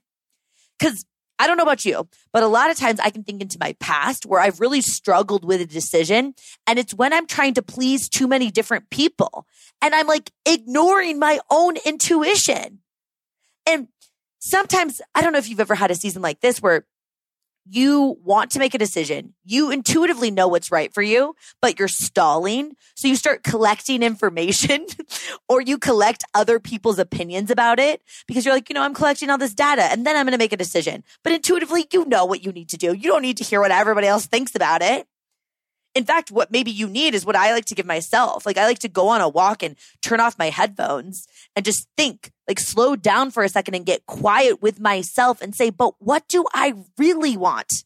Cause 0.79 1.05
I 1.39 1.47
don't 1.47 1.55
know 1.55 1.63
about 1.63 1.85
you, 1.85 2.07
but 2.33 2.43
a 2.43 2.47
lot 2.47 2.69
of 2.69 2.77
times 2.77 2.99
I 2.99 3.09
can 3.09 3.23
think 3.23 3.41
into 3.41 3.57
my 3.59 3.73
past 3.79 4.25
where 4.25 4.41
I've 4.41 4.59
really 4.59 4.81
struggled 4.81 5.45
with 5.45 5.61
a 5.61 5.65
decision. 5.65 6.35
And 6.67 6.77
it's 6.77 6.93
when 6.93 7.13
I'm 7.13 7.25
trying 7.25 7.53
to 7.53 7.61
please 7.61 8.09
too 8.09 8.27
many 8.27 8.51
different 8.51 8.89
people 8.89 9.47
and 9.81 9.95
I'm 9.95 10.05
like 10.05 10.31
ignoring 10.45 11.17
my 11.17 11.39
own 11.49 11.77
intuition. 11.85 12.79
And 13.65 13.87
sometimes 14.39 15.01
I 15.15 15.21
don't 15.21 15.31
know 15.31 15.39
if 15.39 15.49
you've 15.49 15.59
ever 15.61 15.75
had 15.75 15.91
a 15.91 15.95
season 15.95 16.21
like 16.21 16.41
this 16.41 16.61
where 16.61 16.85
you 17.69 18.17
want 18.23 18.51
to 18.51 18.59
make 18.59 18.73
a 18.73 18.79
decision. 18.79 19.33
You 19.45 19.69
intuitively 19.69 20.31
know 20.31 20.47
what's 20.47 20.71
right 20.71 20.91
for 20.93 21.01
you, 21.01 21.35
but 21.61 21.77
you're 21.77 21.87
stalling. 21.87 22.75
So 22.95 23.07
you 23.07 23.15
start 23.15 23.43
collecting 23.43 24.01
information 24.01 24.87
or 25.49 25.61
you 25.61 25.77
collect 25.77 26.23
other 26.33 26.59
people's 26.59 26.97
opinions 26.97 27.51
about 27.51 27.79
it 27.79 28.01
because 28.27 28.43
you're 28.43 28.53
like, 28.53 28.69
you 28.69 28.73
know, 28.73 28.81
I'm 28.81 28.93
collecting 28.95 29.29
all 29.29 29.37
this 29.37 29.53
data 29.53 29.83
and 29.83 30.05
then 30.05 30.15
I'm 30.15 30.25
going 30.25 30.31
to 30.31 30.39
make 30.39 30.53
a 30.53 30.57
decision. 30.57 31.03
But 31.23 31.33
intuitively, 31.33 31.87
you 31.93 32.05
know 32.05 32.25
what 32.25 32.43
you 32.43 32.51
need 32.51 32.69
to 32.69 32.77
do. 32.77 32.93
You 32.93 33.11
don't 33.11 33.21
need 33.21 33.37
to 33.37 33.43
hear 33.43 33.61
what 33.61 33.71
everybody 33.71 34.07
else 34.07 34.25
thinks 34.25 34.55
about 34.55 34.81
it. 34.81 35.07
In 35.95 36.05
fact, 36.05 36.31
what 36.31 36.51
maybe 36.51 36.71
you 36.71 36.87
need 36.87 37.15
is 37.15 37.25
what 37.25 37.35
I 37.35 37.51
like 37.51 37.65
to 37.65 37.75
give 37.75 37.85
myself. 37.85 38.45
Like 38.45 38.57
I 38.57 38.65
like 38.65 38.79
to 38.79 38.87
go 38.87 39.07
on 39.07 39.21
a 39.21 39.29
walk 39.29 39.63
and 39.63 39.75
turn 40.01 40.19
off 40.19 40.37
my 40.37 40.49
headphones 40.49 41.27
and 41.55 41.65
just 41.65 41.87
think, 41.97 42.31
like 42.47 42.59
slow 42.59 42.95
down 42.95 43.31
for 43.31 43.43
a 43.43 43.49
second 43.49 43.75
and 43.75 43.85
get 43.85 44.05
quiet 44.05 44.61
with 44.61 44.79
myself 44.79 45.41
and 45.41 45.55
say, 45.55 45.69
but 45.69 45.95
what 45.99 46.27
do 46.27 46.45
I 46.53 46.73
really 46.97 47.37
want? 47.37 47.83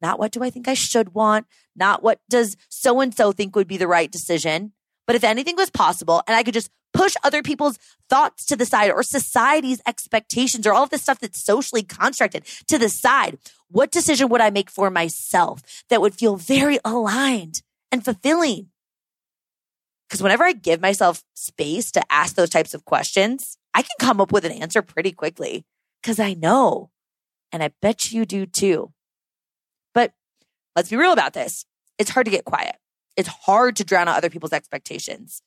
Not 0.00 0.18
what 0.18 0.32
do 0.32 0.42
I 0.42 0.50
think 0.50 0.68
I 0.68 0.74
should 0.74 1.14
want? 1.14 1.46
Not 1.76 2.02
what 2.02 2.20
does 2.28 2.56
so 2.68 3.00
and 3.00 3.14
so 3.14 3.32
think 3.32 3.54
would 3.54 3.68
be 3.68 3.76
the 3.76 3.88
right 3.88 4.10
decision? 4.10 4.72
But 5.10 5.16
if 5.16 5.24
anything 5.24 5.56
was 5.56 5.70
possible 5.70 6.22
and 6.28 6.36
I 6.36 6.44
could 6.44 6.54
just 6.54 6.70
push 6.92 7.16
other 7.24 7.42
people's 7.42 7.80
thoughts 8.08 8.46
to 8.46 8.54
the 8.54 8.64
side 8.64 8.92
or 8.92 9.02
society's 9.02 9.82
expectations 9.84 10.68
or 10.68 10.72
all 10.72 10.84
of 10.84 10.90
the 10.90 10.98
stuff 10.98 11.18
that's 11.18 11.42
socially 11.42 11.82
constructed 11.82 12.44
to 12.68 12.78
the 12.78 12.88
side, 12.88 13.36
what 13.66 13.90
decision 13.90 14.28
would 14.28 14.40
I 14.40 14.50
make 14.50 14.70
for 14.70 14.88
myself 14.88 15.64
that 15.88 16.00
would 16.00 16.14
feel 16.14 16.36
very 16.36 16.78
aligned 16.84 17.62
and 17.90 18.04
fulfilling? 18.04 18.68
Because 20.08 20.22
whenever 20.22 20.44
I 20.44 20.52
give 20.52 20.80
myself 20.80 21.24
space 21.34 21.90
to 21.90 22.04
ask 22.08 22.36
those 22.36 22.50
types 22.50 22.72
of 22.72 22.84
questions, 22.84 23.58
I 23.74 23.82
can 23.82 23.96
come 23.98 24.20
up 24.20 24.30
with 24.30 24.44
an 24.44 24.52
answer 24.52 24.80
pretty 24.80 25.10
quickly 25.10 25.64
because 26.00 26.20
I 26.20 26.34
know. 26.34 26.90
And 27.50 27.64
I 27.64 27.72
bet 27.82 28.12
you 28.12 28.24
do 28.24 28.46
too. 28.46 28.92
But 29.92 30.12
let's 30.76 30.90
be 30.90 30.94
real 30.94 31.12
about 31.12 31.32
this. 31.32 31.64
It's 31.98 32.10
hard 32.10 32.26
to 32.26 32.30
get 32.30 32.44
quiet. 32.44 32.76
It's 33.16 33.28
hard 33.28 33.76
to 33.76 33.84
drown 33.84 34.08
out 34.08 34.16
other 34.16 34.30
people's 34.30 34.52
expectations. 34.52 35.42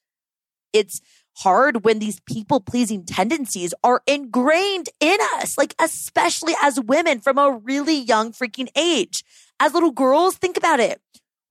It's 0.73 1.01
hard 1.37 1.83
when 1.83 1.99
these 1.99 2.19
people 2.21 2.59
pleasing 2.59 3.05
tendencies 3.05 3.73
are 3.83 4.01
ingrained 4.07 4.89
in 4.99 5.17
us, 5.35 5.57
like 5.57 5.75
especially 5.79 6.53
as 6.61 6.79
women 6.79 7.19
from 7.19 7.37
a 7.37 7.59
really 7.63 7.95
young 7.97 8.31
freaking 8.31 8.69
age. 8.75 9.23
As 9.59 9.73
little 9.73 9.91
girls, 9.91 10.35
think 10.35 10.57
about 10.57 10.79
it. 10.79 11.01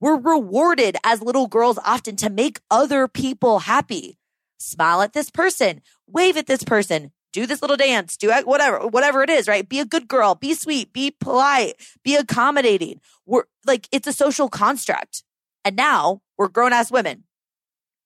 We're 0.00 0.18
rewarded 0.18 0.96
as 1.04 1.22
little 1.22 1.46
girls 1.46 1.78
often 1.84 2.16
to 2.16 2.30
make 2.30 2.60
other 2.70 3.06
people 3.06 3.60
happy. 3.60 4.18
Smile 4.58 5.02
at 5.02 5.12
this 5.12 5.30
person, 5.30 5.80
wave 6.06 6.36
at 6.36 6.46
this 6.46 6.64
person, 6.64 7.12
do 7.32 7.46
this 7.46 7.62
little 7.62 7.76
dance, 7.76 8.16
do 8.16 8.30
whatever, 8.44 8.86
whatever 8.86 9.22
it 9.22 9.30
is, 9.30 9.48
right? 9.48 9.68
Be 9.68 9.80
a 9.80 9.84
good 9.84 10.06
girl, 10.06 10.34
be 10.34 10.54
sweet, 10.54 10.92
be 10.92 11.10
polite, 11.10 11.74
be 12.04 12.14
accommodating. 12.16 13.00
We're 13.26 13.44
like, 13.64 13.88
it's 13.90 14.06
a 14.06 14.12
social 14.12 14.48
construct. 14.48 15.24
And 15.64 15.76
now 15.76 16.22
we're 16.36 16.48
grown 16.48 16.72
ass 16.72 16.90
women 16.90 17.24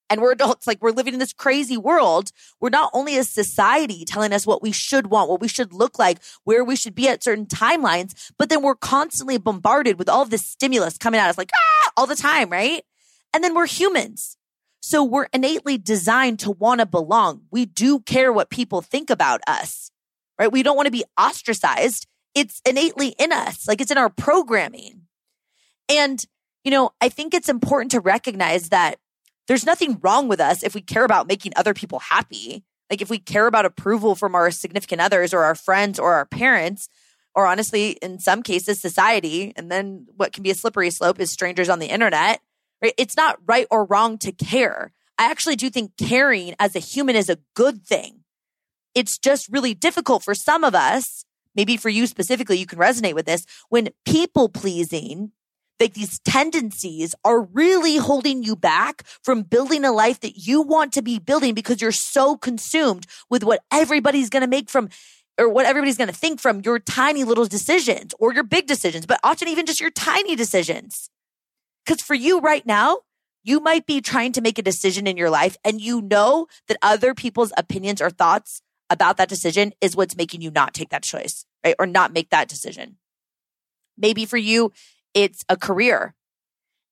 and 0.09 0.21
we're 0.21 0.33
adults, 0.33 0.66
like 0.66 0.81
we're 0.81 0.90
living 0.90 1.14
in 1.14 1.21
this 1.21 1.33
crazy 1.33 1.76
world. 1.76 2.31
We're 2.61 2.71
not 2.71 2.90
only 2.92 3.16
a 3.16 3.25
society 3.25 4.04
telling 4.04 4.33
us 4.33 4.47
what 4.47 4.62
we 4.62 4.73
should 4.73 5.09
want, 5.09 5.31
what 5.31 5.40
we 5.40 5.49
should 5.49 5.73
look 5.73 5.99
like, 5.99 6.19
where 6.45 6.64
we 6.64 6.76
should 6.76 6.95
be 6.95 7.09
at 7.09 7.23
certain 7.23 7.47
timelines, 7.47 8.31
but 8.38 8.49
then 8.49 8.62
we're 8.62 8.76
constantly 8.76 9.38
bombarded 9.38 9.99
with 9.99 10.09
all 10.09 10.23
of 10.23 10.31
this 10.31 10.47
stimulus 10.47 10.99
coming 10.99 11.21
at 11.21 11.28
us 11.28 11.38
like, 11.38 11.50
ah, 11.54 11.92
all 11.97 12.07
the 12.07 12.16
time, 12.16 12.50
right? 12.50 12.83
And 13.35 13.42
then 13.42 13.54
we're 13.54 13.66
humans. 13.66 14.37
So 14.81 15.02
we're 15.02 15.26
innately 15.33 15.78
designed 15.78 16.38
to 16.40 16.52
want 16.52 16.81
to 16.81 16.87
belong. 16.87 17.42
We 17.50 17.66
do 17.66 18.00
care 18.00 18.33
what 18.33 18.50
people 18.50 18.83
think 18.83 19.11
about 19.11 19.40
us, 19.49 19.90
right? 20.38 20.52
We 20.52 20.62
don't 20.62 20.76
want 20.76 20.87
to 20.87 20.92
be 20.92 21.04
ostracized. 21.19 22.07
It's 22.35 22.61
innately 22.64 23.09
in 23.19 23.33
us, 23.33 23.66
like 23.66 23.81
it's 23.81 23.90
in 23.90 23.99
our 23.99 24.11
programming. 24.11 25.02
And, 25.88 26.25
you 26.66 26.73
know, 26.73 26.90
I 27.00 27.08
think 27.08 27.32
it's 27.32 27.49
important 27.49 27.92
to 27.92 28.00
recognize 28.00 28.70
that 28.70 28.99
there's 29.46 29.64
nothing 29.64 30.00
wrong 30.02 30.26
with 30.26 30.40
us 30.40 30.64
if 30.64 30.75
we 30.75 30.80
care 30.80 31.04
about 31.04 31.28
making 31.28 31.52
other 31.54 31.73
people 31.73 32.00
happy. 32.00 32.64
Like 32.90 33.00
if 33.00 33.08
we 33.08 33.20
care 33.20 33.46
about 33.46 33.64
approval 33.64 34.16
from 34.16 34.35
our 34.35 34.50
significant 34.50 35.00
others 35.00 35.32
or 35.32 35.44
our 35.44 35.54
friends 35.54 36.00
or 36.00 36.14
our 36.14 36.26
parents, 36.26 36.88
or 37.37 37.46
honestly, 37.46 37.90
in 38.02 38.18
some 38.18 38.42
cases, 38.42 38.80
society, 38.80 39.52
and 39.54 39.70
then 39.70 40.06
what 40.16 40.32
can 40.32 40.42
be 40.42 40.50
a 40.50 40.56
slippery 40.56 40.90
slope 40.90 41.20
is 41.20 41.30
strangers 41.30 41.68
on 41.68 41.78
the 41.78 41.87
internet, 41.87 42.40
right? 42.82 42.94
It's 42.99 43.16
not 43.16 43.38
right 43.46 43.68
or 43.70 43.85
wrong 43.85 44.18
to 44.18 44.32
care. 44.32 44.92
I 45.18 45.30
actually 45.30 45.54
do 45.54 45.70
think 45.70 45.92
caring 45.96 46.56
as 46.58 46.75
a 46.75 46.80
human 46.80 47.14
is 47.14 47.30
a 47.30 47.38
good 47.54 47.87
thing. 47.87 48.25
It's 48.92 49.18
just 49.18 49.49
really 49.52 49.75
difficult 49.75 50.25
for 50.25 50.35
some 50.35 50.64
of 50.64 50.75
us, 50.75 51.26
maybe 51.54 51.76
for 51.76 51.90
you 51.90 52.08
specifically, 52.08 52.58
you 52.58 52.66
can 52.66 52.80
resonate 52.80 53.14
with 53.14 53.26
this, 53.26 53.46
when 53.68 53.90
people 54.04 54.49
pleasing 54.49 55.30
like 55.80 55.95
these 55.95 56.18
tendencies 56.21 57.14
are 57.25 57.42
really 57.42 57.97
holding 57.97 58.42
you 58.42 58.56
back 58.56 59.02
from 59.23 59.42
building 59.42 59.85
a 59.85 59.92
life 59.92 60.21
that 60.21 60.47
you 60.47 60.62
want 60.62 60.92
to 60.95 61.02
be 61.02 61.18
building 61.18 61.54
because 61.54 61.80
you're 61.80 61.92
so 61.92 62.37
consumed 62.37 63.06
with 63.28 63.45
what 63.45 63.62
everybody's 63.73 64.30
going 64.30 64.42
to 64.42 64.49
make 64.49 64.71
from 64.71 64.88
or 65.38 65.49
what 65.50 65.66
everybody's 65.66 65.99
going 65.99 66.09
to 66.09 66.14
think 66.14 66.40
from 66.40 66.62
your 66.64 66.78
tiny 66.78 67.23
little 67.23 67.45
decisions 67.45 68.14
or 68.18 68.33
your 68.33 68.42
big 68.42 68.66
decisions, 68.66 69.04
but 69.04 69.21
often 69.23 69.49
even 69.49 69.66
just 69.66 69.80
your 69.80 69.90
tiny 69.90 70.35
decisions. 70.35 71.11
Cause 71.87 72.00
for 72.00 72.14
you 72.14 72.40
right 72.40 72.64
now, 72.64 73.00
you 73.45 73.61
might 73.61 73.87
be 73.87 74.00
trying 74.00 74.33
to 74.33 74.40
make 74.40 74.59
a 74.59 74.62
decision 74.62 75.06
in 75.06 75.16
your 75.16 75.30
life 75.30 75.56
and 75.62 75.80
you 75.80 76.00
know 76.00 76.47
that 76.68 76.78
other 76.83 77.14
people's 77.14 77.52
opinions 77.56 78.00
or 78.00 78.11
thoughts 78.11 78.61
about 78.90 79.18
that 79.18 79.28
decision 79.28 79.73
is 79.80 79.95
what's 79.95 80.16
making 80.16 80.40
you 80.40 80.50
not 80.50 80.75
take 80.75 80.88
that 80.88 81.02
choice, 81.02 81.45
right? 81.64 81.76
Or 81.78 81.87
not 81.87 82.12
make 82.12 82.30
that 82.30 82.49
decision. 82.49 82.97
Maybe 83.97 84.26
for 84.26 84.37
you, 84.37 84.73
it's 85.16 85.44
a 85.49 85.56
career. 85.56 86.14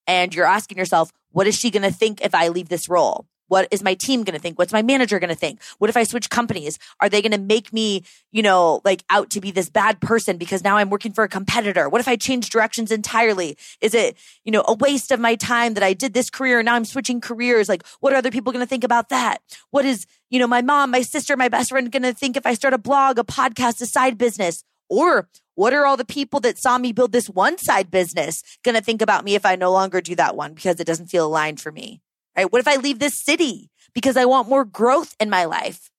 and 0.06 0.34
you're 0.34 0.46
asking 0.46 0.78
yourself, 0.78 1.10
what 1.30 1.46
is 1.46 1.58
she 1.58 1.70
going 1.70 1.82
to 1.82 1.90
think 1.90 2.20
if 2.20 2.34
I 2.34 2.48
leave 2.48 2.68
this 2.68 2.88
role? 2.88 3.26
What 3.48 3.68
is 3.70 3.82
my 3.82 3.94
team 3.94 4.24
going 4.24 4.34
to 4.34 4.40
think? 4.40 4.58
What's 4.58 4.72
my 4.72 4.82
manager 4.82 5.18
going 5.18 5.28
to 5.28 5.34
think? 5.44 5.62
What 5.78 5.90
if 5.90 5.96
I 5.96 6.04
switch 6.04 6.30
companies? 6.30 6.78
Are 7.00 7.08
they 7.08 7.22
going 7.22 7.32
to 7.32 7.38
make 7.38 7.72
me, 7.72 8.02
you 8.32 8.42
know, 8.42 8.80
like 8.84 9.04
out 9.10 9.30
to 9.30 9.40
be 9.40 9.50
this 9.50 9.68
bad 9.70 10.00
person 10.00 10.38
because 10.38 10.64
now 10.64 10.76
I'm 10.78 10.90
working 10.90 11.12
for 11.12 11.24
a 11.24 11.28
competitor? 11.28 11.88
What 11.88 12.00
if 12.00 12.08
I 12.08 12.16
change 12.16 12.50
directions 12.50 12.90
entirely? 12.90 13.56
Is 13.80 13.94
it, 13.94 14.16
you 14.44 14.52
know, 14.52 14.64
a 14.66 14.74
waste 14.74 15.10
of 15.10 15.20
my 15.20 15.36
time 15.36 15.74
that 15.74 15.82
I 15.82 15.92
did 15.92 16.14
this 16.14 16.30
career 16.30 16.58
and 16.58 16.66
now 16.66 16.74
I'm 16.74 16.86
switching 16.86 17.20
careers? 17.20 17.68
Like, 17.68 17.84
what 18.00 18.12
are 18.12 18.16
other 18.16 18.30
people 18.30 18.52
going 18.52 18.64
to 18.64 18.68
think 18.68 18.84
about 18.84 19.10
that? 19.10 19.42
What 19.70 19.84
is, 19.84 20.06
you 20.30 20.38
know, 20.38 20.46
my 20.46 20.62
mom, 20.62 20.90
my 20.90 21.02
sister, 21.02 21.36
my 21.36 21.48
best 21.48 21.70
friend 21.70 21.92
going 21.92 22.02
to 22.02 22.14
think 22.14 22.36
if 22.36 22.46
I 22.46 22.54
start 22.54 22.74
a 22.74 22.78
blog, 22.78 23.18
a 23.18 23.24
podcast, 23.24 23.80
a 23.82 23.86
side 23.86 24.18
business? 24.18 24.64
Or 24.88 25.28
what 25.54 25.72
are 25.72 25.86
all 25.86 25.96
the 25.96 26.04
people 26.04 26.40
that 26.40 26.58
saw 26.58 26.78
me 26.78 26.92
build 26.92 27.12
this 27.12 27.28
one 27.28 27.58
side 27.58 27.90
business 27.90 28.42
going 28.64 28.74
to 28.74 28.82
think 28.82 29.00
about 29.00 29.24
me 29.24 29.34
if 29.34 29.46
I 29.46 29.56
no 29.56 29.70
longer 29.70 30.00
do 30.00 30.14
that 30.16 30.36
one 30.36 30.54
because 30.54 30.80
it 30.80 30.86
doesn't 30.86 31.08
feel 31.08 31.26
aligned 31.26 31.60
for 31.60 31.70
me? 31.70 32.00
Right? 32.36 32.50
What 32.50 32.60
if 32.60 32.68
I 32.68 32.76
leave 32.76 32.98
this 32.98 33.18
city 33.18 33.70
because 33.94 34.16
I 34.16 34.24
want 34.24 34.48
more 34.48 34.64
growth 34.64 35.14
in 35.20 35.30
my 35.30 35.44
life? 35.44 35.90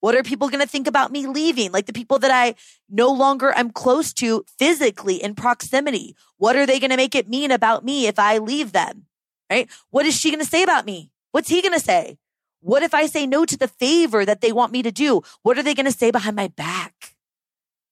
What 0.00 0.14
are 0.14 0.22
people 0.22 0.50
going 0.50 0.60
to 0.60 0.68
think 0.68 0.86
about 0.86 1.12
me 1.12 1.26
leaving? 1.26 1.72
Like 1.72 1.86
the 1.86 1.92
people 1.92 2.18
that 2.18 2.30
I 2.30 2.56
no 2.90 3.10
longer 3.10 3.52
am 3.56 3.70
close 3.70 4.12
to 4.14 4.44
physically 4.58 5.22
in 5.22 5.34
proximity. 5.34 6.14
What 6.36 6.56
are 6.56 6.66
they 6.66 6.78
going 6.78 6.90
to 6.90 6.96
make 6.96 7.14
it 7.14 7.28
mean 7.28 7.50
about 7.50 7.84
me 7.84 8.06
if 8.06 8.18
I 8.18 8.38
leave 8.38 8.72
them? 8.72 9.06
Right? 9.50 9.70
What 9.90 10.04
is 10.04 10.14
she 10.14 10.30
going 10.30 10.44
to 10.44 10.50
say 10.50 10.62
about 10.62 10.84
me? 10.84 11.10
What's 11.30 11.48
he 11.48 11.62
going 11.62 11.72
to 11.72 11.80
say? 11.80 12.18
What 12.60 12.82
if 12.82 12.92
I 12.92 13.06
say 13.06 13.26
no 13.26 13.44
to 13.44 13.56
the 13.56 13.68
favor 13.68 14.24
that 14.24 14.40
they 14.40 14.52
want 14.52 14.72
me 14.72 14.82
to 14.82 14.92
do? 14.92 15.22
What 15.42 15.58
are 15.58 15.62
they 15.62 15.74
going 15.74 15.86
to 15.86 15.92
say 15.92 16.10
behind 16.10 16.36
my 16.36 16.48
back? 16.48 17.13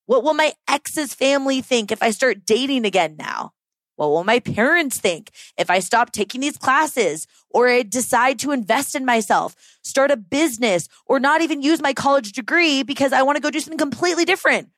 What 0.06 0.24
will 0.24 0.34
my 0.34 0.52
ex's 0.68 1.14
family 1.14 1.60
think 1.60 1.92
if 1.92 2.02
I 2.02 2.10
start 2.10 2.44
dating 2.44 2.84
again 2.84 3.16
now? 3.18 3.52
What 3.96 4.10
will 4.10 4.24
my 4.24 4.40
parents 4.40 4.98
think 4.98 5.30
if 5.56 5.70
I 5.70 5.78
stop 5.78 6.12
taking 6.12 6.40
these 6.40 6.56
classes 6.56 7.26
or 7.50 7.68
I 7.68 7.82
decide 7.82 8.38
to 8.40 8.50
invest 8.50 8.94
in 8.94 9.04
myself, 9.04 9.54
start 9.82 10.10
a 10.10 10.16
business, 10.16 10.88
or 11.06 11.20
not 11.20 11.42
even 11.42 11.62
use 11.62 11.80
my 11.80 11.92
college 11.92 12.32
degree 12.32 12.82
because 12.82 13.12
I 13.12 13.22
want 13.22 13.36
to 13.36 13.42
go 13.42 13.50
do 13.50 13.60
something 13.60 13.78
completely 13.78 14.24
different? 14.24 14.70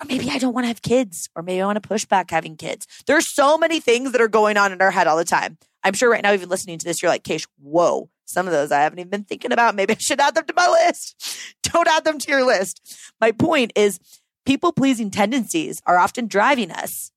Or 0.00 0.06
maybe 0.06 0.30
I 0.30 0.38
don't 0.38 0.54
want 0.54 0.64
to 0.64 0.68
have 0.68 0.82
kids, 0.82 1.28
or 1.34 1.42
maybe 1.42 1.60
I 1.60 1.66
want 1.66 1.82
to 1.82 1.88
push 1.88 2.04
back 2.04 2.30
having 2.30 2.56
kids. 2.56 2.86
There's 3.06 3.28
so 3.28 3.58
many 3.58 3.80
things 3.80 4.12
that 4.12 4.20
are 4.20 4.28
going 4.28 4.56
on 4.56 4.72
in 4.72 4.80
our 4.80 4.90
head 4.90 5.06
all 5.06 5.16
the 5.16 5.24
time. 5.24 5.58
I'm 5.82 5.94
sure 5.94 6.10
right 6.10 6.22
now, 6.22 6.32
even 6.32 6.48
listening 6.48 6.78
to 6.78 6.84
this, 6.84 7.02
you're 7.02 7.10
like, 7.10 7.24
Keish, 7.24 7.46
whoa, 7.58 8.08
some 8.24 8.46
of 8.46 8.52
those 8.52 8.70
I 8.70 8.82
haven't 8.82 8.98
even 8.98 9.10
been 9.10 9.24
thinking 9.24 9.52
about. 9.52 9.74
Maybe 9.74 9.94
I 9.94 9.98
should 9.98 10.20
add 10.20 10.34
them 10.34 10.46
to 10.46 10.54
my 10.54 10.68
list. 10.68 11.54
Don't 11.62 11.88
add 11.88 12.04
them 12.04 12.18
to 12.18 12.30
your 12.30 12.44
list. 12.44 12.80
My 13.20 13.32
point 13.32 13.72
is, 13.76 13.98
people 14.46 14.72
pleasing 14.72 15.10
tendencies 15.10 15.80
are 15.86 15.98
often 15.98 16.26
driving 16.26 16.70
us 16.70 17.12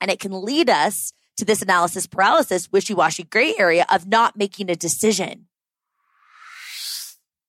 and 0.00 0.10
it 0.10 0.20
can 0.20 0.44
lead 0.44 0.70
us 0.70 1.12
to 1.36 1.44
this 1.44 1.62
analysis 1.62 2.06
paralysis, 2.06 2.70
wishy 2.70 2.94
washy 2.94 3.24
gray 3.24 3.54
area 3.58 3.86
of 3.90 4.06
not 4.06 4.36
making 4.36 4.70
a 4.70 4.76
decision. 4.76 5.46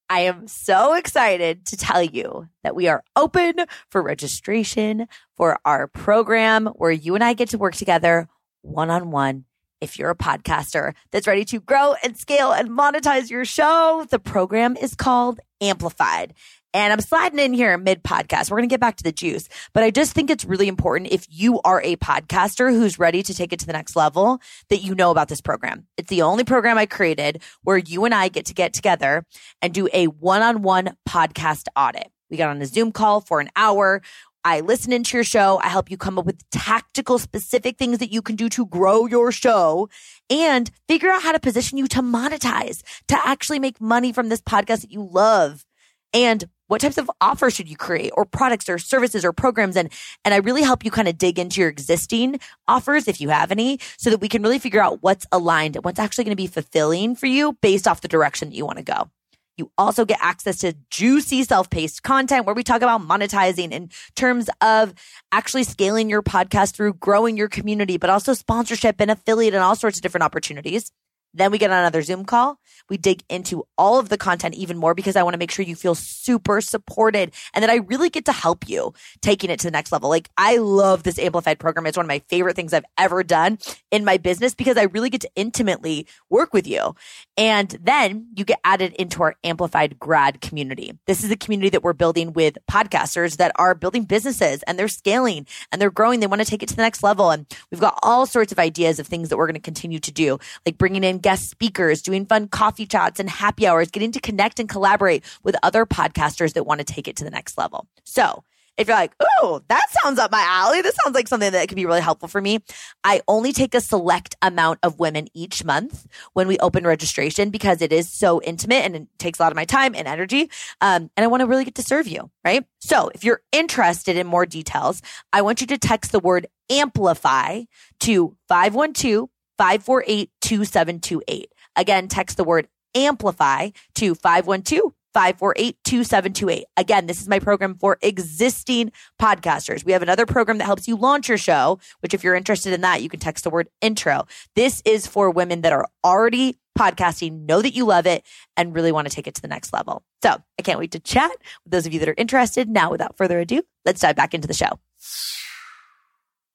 I 0.10 0.22
am 0.22 0.48
so 0.48 0.94
excited 0.94 1.66
to 1.68 1.78
tell 1.78 2.04
you 2.04 2.50
that 2.64 2.76
we 2.76 2.90
are 2.90 3.04
open 3.16 3.56
for 3.90 4.02
registration 4.02 5.08
for 5.38 5.58
our 5.64 5.88
program 5.88 6.68
where 6.68 6.92
you 6.92 7.16
and 7.16 7.24
I 7.24 7.34
get 7.34 7.50
to 7.50 7.58
work 7.58 7.76
together 7.76 8.28
one 8.62 8.90
on 8.90 9.12
one. 9.12 9.46
If 9.80 9.98
you're 9.98 10.10
a 10.10 10.16
podcaster 10.16 10.94
that's 11.12 11.28
ready 11.28 11.46
to 11.46 11.60
grow 11.60 11.96
and 12.04 12.18
scale 12.18 12.52
and 12.52 12.70
monetize 12.70 13.30
your 13.30 13.46
show, 13.46 14.06
the 14.10 14.20
program 14.20 14.76
is 14.76 14.96
called 14.96 15.40
Amplified. 15.62 16.34
And 16.74 16.94
I'm 16.94 17.02
sliding 17.02 17.40
in 17.40 17.54
here 17.54 17.78
mid 17.78 18.02
podcast. 18.04 18.50
We're 18.50 18.58
going 18.58 18.70
to 18.70 18.74
get 18.74 18.80
back 18.80 18.96
to 18.98 19.04
the 19.04 19.12
juice, 19.12 19.50
but 19.74 19.84
I 19.84 19.92
just 19.92 20.14
think 20.14 20.30
it's 20.30 20.46
really 20.46 20.70
important 20.70 21.12
if 21.12 21.28
you 21.30 21.60
are 21.62 21.82
a 21.82 21.98
podcaster 21.98 22.72
who's 22.72 22.98
ready 22.98 23.22
to 23.24 23.34
take 23.34 23.52
it 23.52 23.60
to 23.60 23.66
the 23.66 23.74
next 23.74 23.96
level 23.96 24.40
that 24.70 24.82
you 24.82 24.96
know 24.96 25.12
about 25.12 25.28
this 25.28 25.42
program. 25.42 25.88
It's 25.98 26.10
the 26.10 26.22
only 26.22 26.46
program 26.46 26.78
I 26.78 26.86
created 26.86 27.42
where 27.64 27.78
you 27.78 28.06
and 28.06 28.14
I 28.14 28.30
get 28.30 28.46
to 28.46 28.54
get 28.54 28.74
together 28.74 29.26
and 29.62 29.74
do 29.74 29.90
a 29.92 30.06
one 30.06 30.42
on 30.42 30.62
one 30.62 30.96
podcast 31.08 31.68
audit. 31.76 32.10
We 32.30 32.38
got 32.38 32.50
on 32.50 32.62
a 32.62 32.66
Zoom 32.66 32.94
call 32.94 33.20
for 33.20 33.42
an 33.42 33.50
hour. 33.58 34.02
I 34.44 34.62
listen 34.62 34.94
into 34.94 35.18
your 35.18 35.26
show. 35.26 35.60
I 35.62 35.68
help 35.68 35.92
you 35.92 35.98
come 35.98 36.18
up 36.18 36.26
with 36.26 36.50
tactical, 36.52 37.20
specific 37.20 37.78
things 37.78 37.98
that 38.00 38.12
you 38.12 38.22
can 38.22 38.36
do 38.38 38.50
to 38.50 38.66
grow 38.66 39.06
your 39.06 39.32
show 39.32 39.90
and 40.30 40.72
figure 40.88 41.12
out 41.12 41.22
how 41.22 41.34
to 41.34 41.40
position 41.40 41.78
you 41.78 41.88
to 41.90 42.02
monetize, 42.02 42.82
to 43.10 43.28
actually 43.28 43.60
make 43.60 43.82
money 43.82 44.14
from 44.14 44.30
this 44.30 44.42
podcast 44.42 44.82
that 44.82 44.92
you 44.92 45.04
love. 45.04 45.66
And 46.14 46.44
what 46.68 46.80
types 46.80 46.98
of 46.98 47.12
offers 47.20 47.54
should 47.54 47.70
you 47.70 47.76
create 47.76 48.12
or 48.16 48.24
products 48.24 48.70
or 48.70 48.78
services 48.78 49.26
or 49.26 49.34
programs? 49.34 49.76
And, 49.76 49.92
and 50.24 50.34
I 50.34 50.38
really 50.38 50.62
help 50.62 50.86
you 50.86 50.92
kind 50.92 51.08
of 51.08 51.18
dig 51.18 51.38
into 51.38 51.60
your 51.60 51.70
existing 51.70 52.40
offers 52.68 53.10
if 53.10 53.20
you 53.20 53.30
have 53.30 53.52
any 53.52 53.80
so 53.98 54.10
that 54.10 54.22
we 54.22 54.30
can 54.30 54.42
really 54.42 54.60
figure 54.60 54.82
out 54.82 55.00
what's 55.02 55.26
aligned 55.34 55.76
and 55.76 55.84
what's 55.84 56.00
actually 56.00 56.24
going 56.24 56.32
to 56.32 56.42
be 56.42 56.48
fulfilling 56.48 57.16
for 57.16 57.26
you 57.26 57.58
based 57.62 57.88
off 57.88 58.02
the 58.02 58.08
direction 58.08 58.50
that 58.50 58.56
you 58.56 58.66
want 58.66 58.78
to 58.78 58.84
go. 58.84 59.10
You 59.58 59.70
also 59.78 60.06
get 60.06 60.20
access 60.22 60.60
to 60.60 60.74
juicy 60.90 61.44
self-paced 61.44 62.04
content 62.04 62.46
where 62.46 62.56
we 62.56 62.64
talk 62.64 62.82
about 62.82 63.02
monetizing 63.02 63.72
in 63.72 63.90
terms 64.16 64.50
of 64.62 64.94
actually 65.32 65.66
scaling 65.66 66.10
your 66.10 66.24
podcast 66.24 66.74
through 66.74 66.94
growing 66.94 67.36
your 67.36 67.50
community, 67.50 67.98
but 67.98 68.10
also 68.10 68.34
sponsorship 68.34 68.96
and 69.00 69.12
affiliate 69.12 69.54
and 69.54 69.62
all 69.62 69.76
sorts 69.76 69.98
of 69.98 70.04
different 70.04 70.24
opportunities. 70.24 70.92
Then 71.34 71.52
we 71.52 71.58
get 71.58 71.72
on 71.72 71.80
another 71.80 72.02
Zoom 72.02 72.26
call. 72.26 72.60
We 72.90 72.98
dig 72.98 73.24
into 73.30 73.64
all 73.78 74.00
of 74.00 74.10
the 74.10 74.18
content 74.18 74.56
even 74.56 74.78
more 74.78 74.94
because 74.94 75.16
I 75.16 75.24
want 75.24 75.34
to 75.34 75.38
make 75.38 75.52
sure 75.52 75.64
you 75.64 75.76
feel 75.76 75.96
super 75.96 76.60
supported 76.62 77.34
and 77.54 77.64
that 77.64 77.70
I 77.70 77.78
really 77.78 78.10
get 78.10 78.26
to 78.26 78.32
help 78.32 78.68
you 78.68 78.94
taking 79.22 79.50
it 79.50 79.60
to 79.60 79.68
the 79.68 79.72
next 79.72 79.92
level. 79.92 80.10
Like 80.10 80.30
I 80.38 80.58
love 80.58 81.04
this 81.04 81.18
amplified 81.18 81.60
program. 81.60 81.86
It's 81.86 81.98
one 81.98 82.06
of 82.06 82.10
my 82.10 82.22
favorite 82.28 82.56
things 82.56 82.74
I've 82.74 82.86
ever 82.98 83.24
done 83.24 83.60
in 83.92 84.04
my 84.04 84.18
business 84.18 84.54
because 84.54 84.78
I 84.78 84.84
really 84.84 85.10
get 85.10 85.22
to 85.22 85.32
intimately 85.36 86.08
work 86.30 86.54
with 86.54 86.68
you. 86.68 86.96
And 87.38 87.70
then 87.82 88.28
you 88.36 88.44
get 88.44 88.60
added 88.64 88.94
into 88.94 89.24
our 89.24 89.36
amplified 89.44 90.00
grad 90.00 90.42
community. 90.42 90.98
This 91.08 91.24
is 91.24 91.32
a 91.32 91.38
community 91.38 91.70
that 91.70 91.84
we're 91.84 91.94
building 91.94 92.34
with 92.34 92.58
podcasters 92.70 93.38
that 93.38 93.52
are 93.56 93.74
building 93.74 94.04
businesses 94.04 94.64
and 94.64 94.78
they're 94.78 94.88
scaling 94.88 95.48
and 95.72 95.82
they're 95.82 95.92
growing. 95.92 96.20
They 96.20 96.28
want 96.28 96.42
to 96.42 96.48
take 96.48 96.64
it 96.64 96.70
to 96.70 96.76
the 96.76 96.82
next 96.82 97.04
level. 97.04 97.32
And 97.32 97.46
we've 97.72 97.80
got 97.80 97.98
all 98.04 98.26
sorts 98.26 98.52
of 98.52 98.60
ideas 98.60 99.00
of 99.00 99.08
things 99.08 99.30
that 99.30 99.38
we're 99.38 99.48
going 99.48 99.54
to 99.56 99.62
continue 99.62 100.00
to 100.00 100.12
do, 100.12 100.40
like 100.66 100.78
bringing 100.78 101.04
in 101.04 101.20
guest 101.22 101.50
speakers, 101.50 102.02
doing 102.02 102.26
fun 102.26 102.48
coffee 102.48 102.86
chats 102.86 103.20
and 103.20 103.30
happy 103.30 103.68
hours, 103.68 103.92
getting 103.92 104.12
to 104.14 104.20
connect 104.20 104.60
and 104.60 104.68
collaborate 104.68 105.24
with 105.44 105.56
other 105.64 105.86
podcasters 105.86 106.54
that 106.54 106.66
want 106.66 106.80
to 106.80 106.86
take 106.86 107.08
it 107.08 107.16
to 107.18 107.24
the 107.24 107.32
next 107.32 107.58
level. 107.58 107.88
So 108.04 108.44
if 108.78 108.88
you're 108.88 108.98
like, 108.98 109.14
oh, 109.20 109.62
that 109.68 109.86
sounds 110.02 110.18
up 110.18 110.32
my 110.32 110.44
alley, 110.48 110.82
this 110.82 110.96
sounds 111.04 111.14
like 111.14 111.28
something 111.28 111.52
that 111.52 111.68
could 111.68 111.76
be 111.76 111.86
really 111.86 112.02
helpful 112.02 112.28
for 112.28 112.42
me. 112.42 112.60
I 113.04 113.22
only 113.28 113.54
take 113.54 113.76
a 113.76 113.82
select 113.82 114.36
amount 114.42 114.80
of 114.82 115.00
women 115.00 115.28
each 115.34 115.64
month 115.64 116.08
when 116.34 116.48
we 116.48 116.58
open 116.60 116.86
registration 116.86 117.50
because 117.50 117.82
it 117.82 117.92
is 117.92 118.10
so 118.10 118.42
intimate 118.42 118.86
and 118.86 118.96
it 118.96 119.08
takes 119.20 119.40
a 119.40 119.44
lot 119.44 119.52
of 119.52 119.56
my 119.56 119.66
time 119.66 119.94
and 119.94 120.08
energy. 120.08 120.50
Um, 120.80 121.12
and 121.16 121.24
I 121.24 121.28
want 121.28 121.42
to 121.42 121.48
really 121.48 121.66
get 121.66 121.76
to 121.76 121.84
serve 121.84 122.08
you, 122.08 122.32
right? 122.44 122.66
So 122.80 123.12
if 123.14 123.24
you're 123.24 123.42
interested 123.52 124.18
in 124.18 124.26
more 124.26 124.46
details, 124.46 125.02
I 125.34 125.42
want 125.42 125.62
you 125.62 125.68
to 125.68 125.78
text 125.78 126.12
the 126.12 126.20
word 126.20 126.48
amplify 126.70 127.64
to 128.00 128.36
512 128.48 129.30
548 129.62 130.32
2728. 130.42 131.54
Again, 131.76 132.08
text 132.08 132.36
the 132.36 132.44
word 132.44 132.68
amplify 132.96 133.70
to 133.94 134.16
512 134.16 134.92
548 135.14 135.78
2728. 135.84 136.66
Again, 136.78 137.06
this 137.06 137.22
is 137.22 137.28
my 137.28 137.38
program 137.38 137.76
for 137.76 138.00
existing 138.02 138.92
podcasters. 139.22 139.86
We 139.86 139.92
have 139.92 140.02
another 140.02 140.26
program 140.26 140.58
that 140.58 140.66
helps 140.66 140.88
you 140.88 140.96
launch 140.96 141.30
your 141.30 141.38
show, 141.38 141.78
which 142.00 142.16
if 142.16 142.24
you're 142.24 142.34
interested 142.34 142.74
in 142.74 142.82
that, 142.82 143.04
you 143.04 143.10
can 143.10 143.20
text 143.20 143.44
the 143.44 143.52
word 143.52 143.70
intro. 143.82 144.26
This 144.56 144.82
is 144.84 145.06
for 145.06 145.30
women 145.30 145.62
that 145.62 145.74
are 145.74 145.88
already 146.04 146.58
podcasting, 146.76 147.46
know 147.46 147.62
that 147.62 147.76
you 147.76 147.86
love 147.86 148.08
it, 148.08 148.26
and 148.58 148.74
really 148.74 148.92
want 148.92 149.08
to 149.08 149.14
take 149.14 149.28
it 149.28 149.36
to 149.36 149.44
the 149.44 149.48
next 149.48 149.74
level. 149.74 150.02
So 150.24 150.42
I 150.58 150.64
can't 150.64 150.80
wait 150.80 150.94
to 150.94 151.00
chat 151.00 151.34
with 151.64 151.72
those 151.72 151.86
of 151.86 151.94
you 151.94 152.00
that 152.00 152.10
are 152.10 152.16
interested. 152.18 152.68
Now, 152.68 152.90
without 152.90 153.16
further 153.16 153.40
ado, 153.40 153.62
let's 153.86 154.02
dive 154.02 154.16
back 154.16 154.34
into 154.34 154.48
the 154.48 154.56
show. 154.56 154.80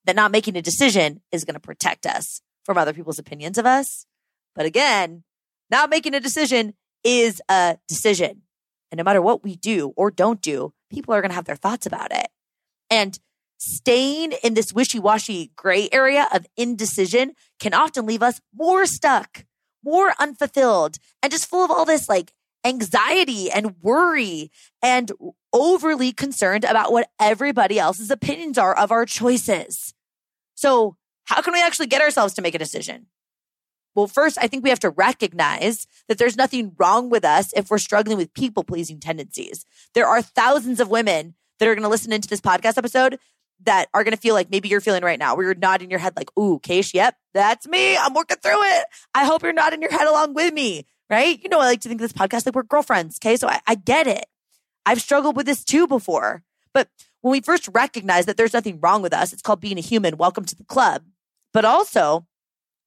That 0.07 0.17
not 0.17 0.33
making 0.33 0.57
a 0.57 0.63
decision 0.63 1.21
is 1.31 1.45
going 1.45 1.55
to 1.55 1.61
protect 1.61 2.05
us 2.05 2.41
from 2.67 2.77
other 2.77 2.93
people's 2.93 3.19
opinions 3.19 3.57
of 3.57 3.65
us. 3.65 4.05
But 4.55 4.67
again, 4.67 5.23
not 5.71 5.89
making 5.89 6.15
a 6.15 6.21
decision 6.21 6.75
is 7.05 7.41
a 7.49 7.79
decision. 7.89 8.43
And 8.91 8.99
no 8.99 9.05
matter 9.05 9.23
what 9.23 9.45
we 9.45 9.57
do 9.57 9.93
or 9.97 10.11
don't 10.11 10.43
do, 10.43 10.75
people 10.91 11.15
are 11.15 11.23
going 11.23 11.31
to 11.31 11.37
have 11.37 11.45
their 11.45 11.57
thoughts 11.57 11.87
about 11.87 12.13
it. 12.13 12.29
And 12.91 13.19
staying 13.59 14.33
in 14.43 14.55
this 14.55 14.73
wishy 14.73 14.99
washy 14.99 15.53
gray 15.57 15.89
area 15.93 16.29
of 16.35 16.47
indecision 16.57 17.33
can 17.59 17.73
often 17.73 18.05
leave 18.05 18.23
us 18.23 18.41
more 18.55 18.85
stuck, 18.85 19.47
more 19.83 20.13
unfulfilled, 20.19 20.99
and 21.23 21.33
just 21.33 21.49
full 21.49 21.65
of 21.65 21.71
all 21.71 21.85
this 21.85 22.09
like 22.09 22.33
anxiety 22.65 23.51
and 23.51 23.77
worry 23.81 24.51
and 24.83 25.13
overly 25.53 26.13
concerned 26.13 26.65
about 26.65 26.93
what 26.93 27.09
everybody 27.21 27.79
else's 27.79 28.11
opinions 28.11 28.59
are 28.59 28.77
of 28.77 28.91
our 28.91 29.07
choices. 29.07 29.95
So 30.55 30.97
how 31.27 31.43
can 31.43 31.53
we 31.53 31.63
actually 31.63 31.87
get 31.87 32.03
ourselves 32.03 32.35
to 32.35 32.43
make 32.43 32.55
a 32.55 32.59
decision? 32.59 33.07
Well, 33.95 34.07
first, 34.07 34.37
I 34.41 34.47
think 34.47 34.63
we 34.63 34.71
have 34.71 34.81
to 34.81 34.91
recognize 34.91 35.87
that 36.09 36.19
there's 36.19 36.37
nothing 36.37 36.73
wrong 36.79 37.09
with 37.09 37.25
us 37.25 37.53
if 37.55 37.71
we're 37.71 37.79
struggling 37.79 38.19
with 38.19 38.35
people 38.35 38.63
pleasing 38.63 39.01
tendencies. 39.01 39.65
There 39.95 40.07
are 40.07 40.21
thousands 40.21 40.81
of 40.81 40.89
women 40.91 41.35
that 41.59 41.69
are 41.69 41.75
going 41.75 41.83
to 41.83 41.89
listen 41.89 42.13
into 42.13 42.29
this 42.29 42.41
podcast 42.41 42.77
episode 42.77 43.19
that 43.65 43.89
are 43.95 44.05
going 44.05 44.15
to 44.15 44.21
feel 44.21 44.35
like 44.35 44.51
maybe 44.51 44.69
you're 44.69 44.83
feeling 44.83 45.03
right 45.03 45.19
now, 45.19 45.35
where 45.35 45.47
you're 45.47 45.55
nodding 45.55 45.91
your 45.91 45.99
head 45.99 46.13
like, 46.15 46.31
ooh, 46.39 46.61
Keish, 46.61 46.93
yep, 46.93 47.17
that's 47.33 47.67
me. 47.67 47.97
I'm 47.97 48.13
working 48.13 48.37
through 48.43 48.63
it. 48.63 48.85
I 49.15 49.25
hope 49.25 49.43
you're 49.43 49.55
nodding 49.55 49.81
your 49.81 49.91
head 49.91 50.07
along 50.07 50.35
with 50.35 50.53
me, 50.53 50.85
right? 51.09 51.43
You 51.43 51.49
know, 51.49 51.61
I 51.61 51.65
like 51.65 51.81
to 51.81 51.89
think 51.89 52.01
this 52.01 52.13
podcast 52.13 52.45
like 52.45 52.55
we're 52.55 52.65
girlfriends. 52.65 53.19
Okay. 53.19 53.37
So 53.37 53.49
I, 53.49 53.61
I 53.67 53.77
get 53.77 54.07
it. 54.07 54.27
I've 54.85 55.01
struggled 55.01 55.37
with 55.37 55.47
this 55.47 55.65
too 55.65 55.87
before. 55.87 56.43
But 56.75 56.89
when 57.23 57.33
we 57.33 57.41
first 57.41 57.69
recognize 57.73 58.27
that 58.27 58.37
there's 58.37 58.53
nothing 58.53 58.79
wrong 58.81 59.01
with 59.01 59.15
us, 59.15 59.33
it's 59.33 59.41
called 59.41 59.61
being 59.61 59.79
a 59.79 59.83
human. 59.83 60.19
Welcome 60.19 60.45
to 60.45 60.55
the 60.55 60.65
club. 60.65 61.03
But 61.57 61.65
also, 61.65 62.27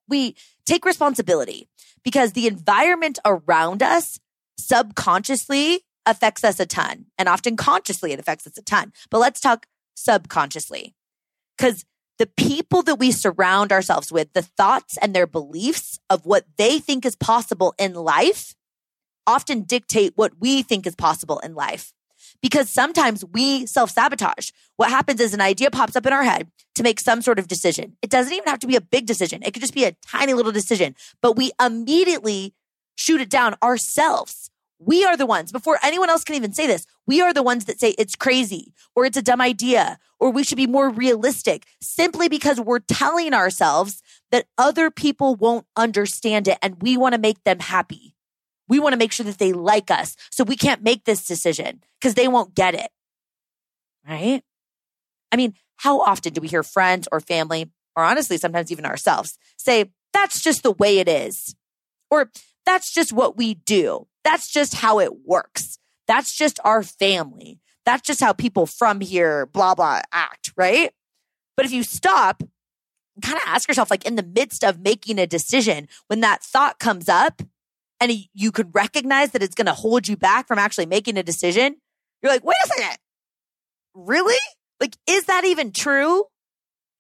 we 0.08 0.36
take 0.68 0.86
responsibility 0.86 1.68
because 2.04 2.34
the 2.34 2.46
environment 2.46 3.18
around 3.26 3.82
us 3.82 4.20
subconsciously 4.60 5.80
affects 6.06 6.44
us 6.44 6.60
a 6.60 6.68
ton. 6.68 7.08
And 7.18 7.28
often 7.28 7.58
consciously, 7.58 8.12
it 8.12 8.20
affects 8.20 8.46
us 8.46 8.60
a 8.60 8.62
ton. 8.62 8.94
But 9.10 9.22
let's 9.22 9.40
talk 9.40 9.66
subconsciously. 9.96 10.94
Because 11.58 11.84
the 12.20 12.28
people 12.28 12.84
that 12.84 13.00
we 13.00 13.12
surround 13.12 13.72
ourselves 13.72 14.12
with, 14.12 14.34
the 14.34 14.44
thoughts 14.44 15.00
and 15.02 15.16
their 15.16 15.26
beliefs 15.26 15.98
of 16.08 16.28
what 16.28 16.46
they 16.60 16.78
think 16.78 17.08
is 17.08 17.16
possible 17.16 17.74
in 17.80 17.96
life 17.96 18.54
often 19.26 19.64
dictate 19.64 20.14
what 20.16 20.34
we 20.40 20.62
think 20.62 20.86
is 20.86 20.96
possible 20.96 21.40
in 21.40 21.56
life. 21.56 21.92
Because 22.42 22.70
sometimes 22.70 23.26
we 23.26 23.66
self 23.66 23.92
sabotage. 23.92 24.52
What 24.78 24.90
happens 24.90 25.20
is 25.20 25.34
an 25.34 25.42
idea 25.42 25.72
pops 25.72 25.96
up 25.96 26.06
in 26.06 26.14
our 26.14 26.24
head 26.24 26.50
to 26.76 26.84
make 26.84 27.00
some 27.00 27.22
sort 27.22 27.40
of 27.40 27.48
decision. 27.48 27.98
It 28.02 28.10
doesn't 28.10 28.32
even 28.32 28.48
have 28.48 28.60
to 28.60 28.68
be 28.68 28.76
a 28.76 28.82
big 28.82 29.06
decision. 29.06 29.44
It 29.44 29.52
could 29.52 29.62
just 29.62 29.74
be 29.74 29.84
a 29.84 29.96
tiny 30.06 30.34
little 30.34 30.52
decision, 30.54 30.96
but 31.22 31.36
we 31.36 31.52
immediately 31.62 32.54
shoot 32.96 33.22
it 33.22 33.30
down 33.30 33.56
ourselves. 33.62 34.50
We 34.82 35.04
are 35.04 35.18
the 35.18 35.26
ones, 35.26 35.52
before 35.52 35.78
anyone 35.84 36.10
else 36.10 36.24
can 36.24 36.36
even 36.36 36.54
say 36.54 36.66
this, 36.66 36.86
we 37.06 37.20
are 37.22 37.34
the 37.34 37.44
ones 37.44 37.66
that 37.66 37.82
say 37.82 37.96
it's 37.98 38.16
crazy 38.16 38.74
or 38.96 39.06
it's 39.06 39.18
a 39.18 39.22
dumb 39.22 39.42
idea 39.42 40.00
or 40.20 40.32
we 40.32 40.44
should 40.44 40.58
be 40.58 40.68
more 40.68 40.90
realistic 40.90 41.66
simply 41.82 42.30
because 42.30 42.62
we're 42.62 42.80
telling 42.80 43.34
ourselves 43.34 44.02
that 44.32 44.46
other 44.58 44.90
people 44.90 45.36
won't 45.36 45.66
understand 45.76 46.48
it 46.48 46.58
and 46.62 46.82
we 46.82 46.96
want 46.96 47.14
to 47.14 47.20
make 47.20 47.44
them 47.44 47.60
happy. 47.60 48.16
We 48.70 48.80
want 48.80 48.94
to 48.94 48.98
make 48.98 49.12
sure 49.12 49.26
that 49.26 49.40
they 49.40 49.52
like 49.52 49.92
us. 49.92 50.16
So 50.32 50.44
we 50.44 50.56
can't 50.56 50.84
make 50.84 51.04
this 51.04 51.26
decision 51.26 51.84
because 52.00 52.14
they 52.14 52.28
won't 52.28 52.56
get 52.56 52.76
it. 52.76 52.92
Right? 54.08 54.44
I 55.32 55.36
mean, 55.36 55.56
how 55.78 56.00
often 56.02 56.34
do 56.34 56.42
we 56.42 56.48
hear 56.48 56.64
friends 56.64 57.08
or 57.12 57.20
family, 57.20 57.72
or 57.96 58.04
honestly, 58.04 58.38
sometimes 58.38 58.72
even 58.72 58.86
ourselves, 58.86 59.38
say, 59.58 59.92
that's 60.14 60.42
just 60.42 60.64
the 60.64 60.72
way 60.72 61.00
it 61.00 61.08
is? 61.08 61.56
Or 62.10 62.32
that's 62.66 62.94
just 62.94 63.12
what 63.12 63.38
we 63.38 63.56
do. 63.56 64.08
That's 64.24 64.50
just 64.50 64.76
how 64.76 65.00
it 65.00 65.26
works. 65.26 65.80
That's 66.08 66.36
just 66.36 66.60
our 66.64 66.84
family. 66.84 67.60
That's 67.86 68.06
just 68.06 68.20
how 68.20 68.34
people 68.34 68.66
from 68.66 69.02
here, 69.02 69.46
blah, 69.48 69.76
blah, 69.76 70.02
act, 70.12 70.52
right? 70.56 70.92
But 71.56 71.66
if 71.66 71.72
you 71.72 71.84
stop, 71.84 72.44
kind 73.22 73.38
of 73.38 73.44
ask 73.46 73.68
yourself, 73.68 73.90
like 73.90 74.06
in 74.06 74.16
the 74.16 74.24
midst 74.24 74.64
of 74.64 74.80
making 74.80 75.20
a 75.20 75.28
decision, 75.28 75.88
when 76.08 76.20
that 76.22 76.44
thought 76.44 76.80
comes 76.80 77.10
up 77.10 77.42
and 78.00 78.12
you 78.34 78.52
could 78.52 78.74
recognize 78.74 79.32
that 79.32 79.44
it's 79.44 79.56
going 79.56 79.68
to 79.68 79.74
hold 79.74 80.08
you 80.08 80.18
back 80.18 80.48
from 80.48 80.60
actually 80.60 80.86
making 80.86 81.18
a 81.18 81.24
decision, 81.24 81.76
you're 82.22 82.32
like, 82.32 82.44
wait 82.44 82.58
a 82.64 82.68
second. 82.68 82.98
Really? 83.94 84.40
Like, 84.80 84.96
is 85.08 85.26
that 85.26 85.46
even 85.46 85.72
true? 85.72 86.26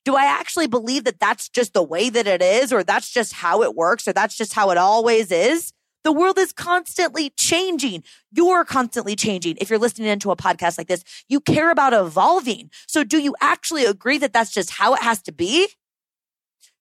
Do 0.05 0.15
I 0.15 0.25
actually 0.25 0.67
believe 0.67 1.03
that 1.03 1.19
that's 1.19 1.49
just 1.49 1.73
the 1.73 1.83
way 1.83 2.09
that 2.09 2.27
it 2.27 2.41
is, 2.41 2.73
or 2.73 2.83
that's 2.83 3.11
just 3.11 3.33
how 3.33 3.63
it 3.63 3.75
works, 3.75 4.07
or 4.07 4.13
that's 4.13 4.35
just 4.35 4.53
how 4.53 4.71
it 4.71 4.77
always 4.77 5.31
is? 5.31 5.71
The 6.03 6.11
world 6.13 6.39
is 6.39 6.53
constantly 6.53 7.31
changing. 7.37 8.03
You're 8.31 8.63
constantly 8.63 9.15
changing. 9.15 9.57
If 9.59 9.69
you're 9.69 9.79
listening 9.79 10.07
into 10.07 10.31
a 10.31 10.37
podcast 10.37 10.77
like 10.77 10.87
this, 10.87 11.03
you 11.27 11.41
care 11.41 11.71
about 11.71 11.93
evolving. 11.93 12.71
So 12.87 13.03
do 13.03 13.17
you 13.17 13.35
actually 13.41 13.85
agree 13.85 14.17
that 14.19 14.31
that's 14.31 14.51
just 14.51 14.71
how 14.71 14.93
it 14.93 15.01
has 15.01 15.21
to 15.23 15.31
be? 15.31 15.67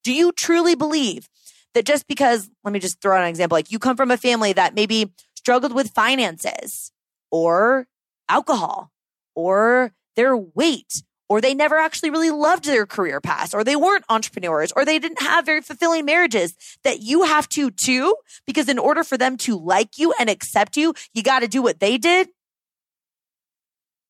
Do 0.04 0.12
you 0.12 0.30
truly 0.32 0.76
believe 0.76 1.28
that 1.74 1.84
just 1.84 2.06
because, 2.06 2.50
let 2.64 2.72
me 2.72 2.80
just 2.80 3.00
throw 3.00 3.16
out 3.16 3.22
an 3.22 3.28
example, 3.28 3.56
like 3.56 3.70
you 3.70 3.78
come 3.78 3.96
from 3.96 4.10
a 4.10 4.16
family 4.16 4.52
that 4.52 4.74
maybe 4.74 5.12
struggled 5.36 5.72
with 5.72 5.90
finances 5.90 6.92
or 7.30 7.86
alcohol 8.28 8.90
or 9.34 9.92
their 10.16 10.36
weight 10.36 11.02
or 11.28 11.40
they 11.40 11.54
never 11.54 11.76
actually 11.76 12.10
really 12.10 12.30
loved 12.30 12.64
their 12.64 12.86
career 12.86 13.20
path, 13.20 13.54
or 13.54 13.62
they 13.62 13.76
weren't 13.76 14.04
entrepreneurs, 14.08 14.72
or 14.72 14.84
they 14.84 14.98
didn't 14.98 15.20
have 15.20 15.44
very 15.44 15.60
fulfilling 15.60 16.04
marriages 16.04 16.54
that 16.84 17.00
you 17.00 17.24
have 17.24 17.48
to 17.50 17.70
too, 17.70 18.14
because 18.46 18.68
in 18.68 18.78
order 18.78 19.04
for 19.04 19.18
them 19.18 19.36
to 19.36 19.58
like 19.58 19.98
you 19.98 20.14
and 20.18 20.30
accept 20.30 20.76
you, 20.76 20.94
you 21.12 21.22
got 21.22 21.40
to 21.40 21.48
do 21.48 21.60
what 21.60 21.80
they 21.80 21.98
did. 21.98 22.28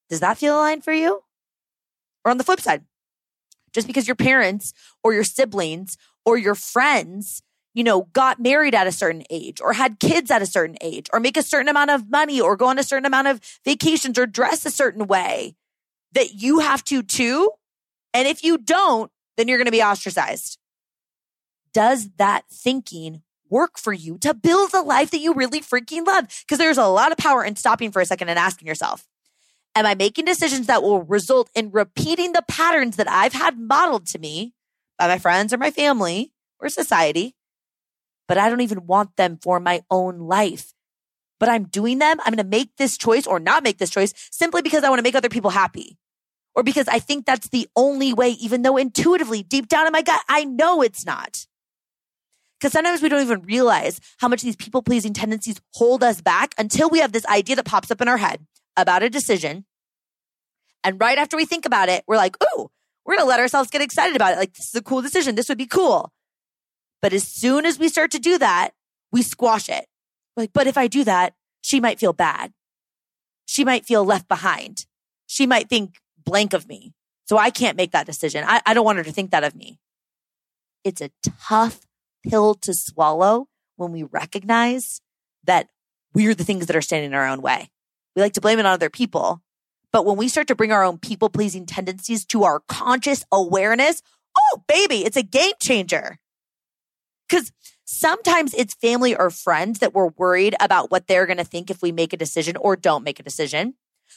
Does 0.08 0.20
that 0.20 0.38
feel 0.38 0.56
aligned 0.56 0.84
for 0.84 0.92
you? 0.92 1.22
Or 2.24 2.30
on 2.30 2.38
the 2.38 2.44
flip 2.44 2.60
side, 2.60 2.84
just 3.72 3.86
because 3.86 4.06
your 4.06 4.16
parents 4.16 4.72
or 5.02 5.12
your 5.12 5.24
siblings 5.24 5.96
or 6.24 6.38
your 6.38 6.54
friends 6.54 7.42
you 7.74 7.84
know, 7.84 8.02
got 8.12 8.40
married 8.40 8.74
at 8.74 8.86
a 8.86 8.92
certain 8.92 9.22
age 9.30 9.60
or 9.60 9.72
had 9.72 10.00
kids 10.00 10.30
at 10.30 10.42
a 10.42 10.46
certain 10.46 10.76
age 10.80 11.06
or 11.12 11.20
make 11.20 11.36
a 11.36 11.42
certain 11.42 11.68
amount 11.68 11.90
of 11.90 12.10
money 12.10 12.40
or 12.40 12.56
go 12.56 12.66
on 12.66 12.78
a 12.78 12.82
certain 12.82 13.06
amount 13.06 13.28
of 13.28 13.40
vacations 13.64 14.18
or 14.18 14.26
dress 14.26 14.66
a 14.66 14.70
certain 14.70 15.06
way 15.06 15.54
that 16.12 16.34
you 16.34 16.60
have 16.60 16.82
to 16.84 17.02
too. 17.02 17.50
And 18.14 18.26
if 18.26 18.42
you 18.42 18.58
don't, 18.58 19.10
then 19.36 19.48
you're 19.48 19.58
going 19.58 19.66
to 19.66 19.72
be 19.72 19.82
ostracized. 19.82 20.58
Does 21.72 22.10
that 22.16 22.44
thinking 22.50 23.22
work 23.50 23.78
for 23.78 23.92
you 23.92 24.18
to 24.18 24.34
build 24.34 24.72
the 24.72 24.82
life 24.82 25.10
that 25.10 25.20
you 25.20 25.34
really 25.34 25.60
freaking 25.60 26.06
love? 26.06 26.26
Because 26.40 26.58
there's 26.58 26.78
a 26.78 26.86
lot 26.86 27.12
of 27.12 27.18
power 27.18 27.44
in 27.44 27.56
stopping 27.56 27.92
for 27.92 28.00
a 28.00 28.06
second 28.06 28.28
and 28.28 28.38
asking 28.38 28.66
yourself, 28.66 29.06
am 29.74 29.86
I 29.86 29.94
making 29.94 30.24
decisions 30.24 30.66
that 30.66 30.82
will 30.82 31.02
result 31.02 31.50
in 31.54 31.70
repeating 31.70 32.32
the 32.32 32.44
patterns 32.48 32.96
that 32.96 33.08
I've 33.08 33.34
had 33.34 33.58
modeled 33.58 34.06
to 34.08 34.18
me 34.18 34.54
by 34.98 35.06
my 35.06 35.18
friends 35.18 35.52
or 35.52 35.58
my 35.58 35.70
family 35.70 36.32
or 36.58 36.68
society? 36.68 37.36
But 38.28 38.38
I 38.38 38.48
don't 38.48 38.60
even 38.60 38.86
want 38.86 39.16
them 39.16 39.38
for 39.42 39.58
my 39.58 39.80
own 39.90 40.18
life. 40.18 40.72
But 41.40 41.48
I'm 41.48 41.64
doing 41.64 41.98
them. 41.98 42.20
I'm 42.20 42.34
going 42.34 42.44
to 42.44 42.44
make 42.44 42.76
this 42.76 42.96
choice 42.96 43.26
or 43.26 43.40
not 43.40 43.64
make 43.64 43.78
this 43.78 43.90
choice 43.90 44.12
simply 44.30 44.62
because 44.62 44.84
I 44.84 44.90
want 44.90 44.98
to 44.98 45.02
make 45.02 45.14
other 45.14 45.28
people 45.28 45.50
happy 45.50 45.98
or 46.58 46.64
because 46.64 46.88
I 46.88 46.98
think 46.98 47.24
that's 47.24 47.48
the 47.50 47.68
only 47.76 48.12
way, 48.12 48.30
even 48.30 48.62
though 48.62 48.76
intuitively, 48.76 49.44
deep 49.44 49.68
down 49.68 49.86
in 49.86 49.92
my 49.92 50.02
gut, 50.02 50.20
I 50.28 50.44
know 50.44 50.82
it's 50.82 51.06
not. 51.06 51.46
Because 52.58 52.72
sometimes 52.72 53.00
we 53.00 53.08
don't 53.08 53.22
even 53.22 53.42
realize 53.42 54.00
how 54.16 54.26
much 54.26 54.42
these 54.42 54.56
people 54.56 54.82
pleasing 54.82 55.12
tendencies 55.12 55.60
hold 55.74 56.02
us 56.02 56.20
back 56.20 56.56
until 56.58 56.90
we 56.90 56.98
have 56.98 57.12
this 57.12 57.24
idea 57.26 57.54
that 57.54 57.64
pops 57.64 57.92
up 57.92 58.00
in 58.00 58.08
our 58.08 58.16
head 58.16 58.44
about 58.76 59.04
a 59.04 59.08
decision. 59.08 59.66
And 60.82 61.00
right 61.00 61.16
after 61.16 61.36
we 61.36 61.44
think 61.44 61.64
about 61.64 61.88
it, 61.88 62.02
we're 62.08 62.16
like, 62.16 62.36
oh, 62.40 62.70
we're 63.06 63.14
going 63.14 63.24
to 63.24 63.30
let 63.30 63.38
ourselves 63.38 63.70
get 63.70 63.80
excited 63.80 64.16
about 64.16 64.32
it. 64.32 64.38
Like, 64.38 64.54
this 64.54 64.68
is 64.68 64.74
a 64.74 64.82
cool 64.82 65.00
decision. 65.00 65.36
This 65.36 65.48
would 65.48 65.58
be 65.58 65.66
cool. 65.66 66.12
But 67.00 67.12
as 67.12 67.26
soon 67.26 67.64
as 67.64 67.78
we 67.78 67.88
start 67.88 68.10
to 68.12 68.18
do 68.18 68.38
that, 68.38 68.70
we 69.12 69.22
squash 69.22 69.68
it. 69.68 69.86
Like, 70.36 70.52
but 70.52 70.66
if 70.66 70.76
I 70.76 70.86
do 70.86 71.04
that, 71.04 71.34
she 71.60 71.80
might 71.80 71.98
feel 71.98 72.12
bad. 72.12 72.52
She 73.46 73.64
might 73.64 73.86
feel 73.86 74.04
left 74.04 74.28
behind. 74.28 74.86
She 75.26 75.46
might 75.46 75.68
think 75.68 75.96
blank 76.24 76.52
of 76.52 76.68
me. 76.68 76.94
So 77.24 77.36
I 77.36 77.50
can't 77.50 77.76
make 77.76 77.92
that 77.92 78.06
decision. 78.06 78.44
I, 78.46 78.60
I 78.64 78.74
don't 78.74 78.84
want 78.84 78.98
her 78.98 79.04
to 79.04 79.12
think 79.12 79.30
that 79.30 79.44
of 79.44 79.54
me. 79.54 79.78
It's 80.84 81.00
a 81.00 81.10
tough 81.22 81.80
pill 82.26 82.54
to 82.54 82.72
swallow 82.74 83.48
when 83.76 83.92
we 83.92 84.02
recognize 84.02 85.00
that 85.44 85.68
we're 86.14 86.34
the 86.34 86.44
things 86.44 86.66
that 86.66 86.76
are 86.76 86.82
standing 86.82 87.10
in 87.10 87.14
our 87.14 87.26
own 87.26 87.42
way. 87.42 87.70
We 88.16 88.22
like 88.22 88.32
to 88.34 88.40
blame 88.40 88.58
it 88.58 88.66
on 88.66 88.72
other 88.72 88.90
people. 88.90 89.42
But 89.92 90.04
when 90.04 90.16
we 90.16 90.28
start 90.28 90.48
to 90.48 90.54
bring 90.54 90.72
our 90.72 90.84
own 90.84 90.98
people 90.98 91.28
pleasing 91.28 91.66
tendencies 91.66 92.24
to 92.26 92.44
our 92.44 92.60
conscious 92.60 93.24
awareness, 93.32 94.02
oh, 94.36 94.62
baby, 94.66 95.04
it's 95.04 95.16
a 95.16 95.22
game 95.22 95.52
changer. 95.60 96.18
Because 97.28 97.52
sometimes 97.84 98.54
it's 98.54 98.74
family 98.74 99.14
or 99.14 99.30
friends 99.30 99.80
that 99.80 99.94
we're 99.94 100.08
worried 100.08 100.54
about 100.60 100.90
what 100.90 101.06
they're 101.06 101.26
going 101.26 101.38
to 101.38 101.44
think 101.44 101.70
if 101.70 101.82
we 101.82 101.92
make 101.92 102.12
a 102.12 102.16
decision 102.16 102.56
or 102.56 102.76
don't 102.76 103.04
make 103.04 103.20
a 103.20 103.24
decision. 103.24 103.74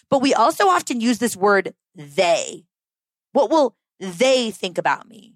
But 0.10 0.22
we 0.22 0.34
also 0.34 0.68
often 0.68 1.02
use 1.02 1.20
this 1.20 1.36
word 1.36 1.74
they. 1.96 2.66
What 3.34 3.50
will 3.50 3.76
they 4.00 4.52
think 4.52 4.78
about 4.78 5.08
me? 5.08 5.36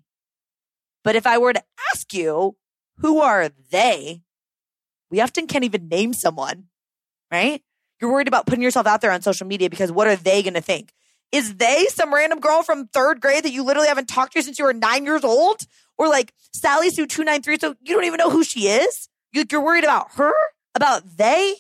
But 1.04 1.16
if 1.16 1.28
I 1.28 1.38
were 1.38 1.54
to 1.54 1.64
ask 1.94 2.14
you, 2.14 2.56
who 2.98 3.20
are 3.20 3.50
they? 3.72 4.22
We 5.12 5.22
often 5.22 5.48
can't 5.48 5.64
even 5.64 5.88
name 5.88 6.14
someone, 6.14 6.66
right? 7.32 7.62
You're 8.02 8.12
worried 8.12 8.28
about 8.28 8.46
putting 8.46 8.64
yourself 8.64 8.88
out 8.88 9.02
there 9.02 9.12
on 9.12 9.22
social 9.22 9.48
media 9.48 9.70
because 9.70 9.92
what 9.92 10.08
are 10.08 10.16
they 10.16 10.42
going 10.42 10.56
to 10.56 10.62
think? 10.62 10.94
Is 11.32 11.56
they 11.56 11.86
some 11.90 12.14
random 12.14 12.40
girl 12.40 12.64
from 12.64 12.88
third 12.88 13.20
grade 13.20 13.44
that 13.44 13.52
you 13.52 13.64
literally 13.64 13.88
haven't 13.88 14.08
talked 14.08 14.34
to 14.34 14.42
since 14.42 14.58
you 14.58 14.66
were 14.66 14.74
nine 14.74 15.06
years 15.06 15.24
old? 15.24 15.62
Or 15.98 16.08
like 16.08 16.34
Sally 16.54 16.90
Sue 16.90 17.08
293, 17.08 17.58
so 17.60 17.76
you 17.82 17.96
don't 17.96 18.06
even 18.06 18.18
know 18.18 18.30
who 18.30 18.44
she 18.44 18.68
is? 18.68 19.10
You're 19.34 19.62
worried 19.62 19.84
about 19.84 20.12
her? 20.16 20.34
About 20.76 21.18
they? 21.18 21.56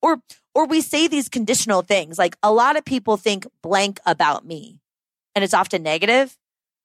Or 0.00 0.22
or 0.54 0.66
we 0.66 0.80
say 0.80 1.06
these 1.06 1.28
conditional 1.28 1.82
things 1.82 2.18
like 2.18 2.36
a 2.42 2.52
lot 2.52 2.76
of 2.76 2.84
people 2.84 3.16
think 3.16 3.46
blank 3.62 4.00
about 4.04 4.44
me 4.44 4.80
and 5.34 5.44
it's 5.44 5.54
often 5.54 5.82
negative. 5.82 6.36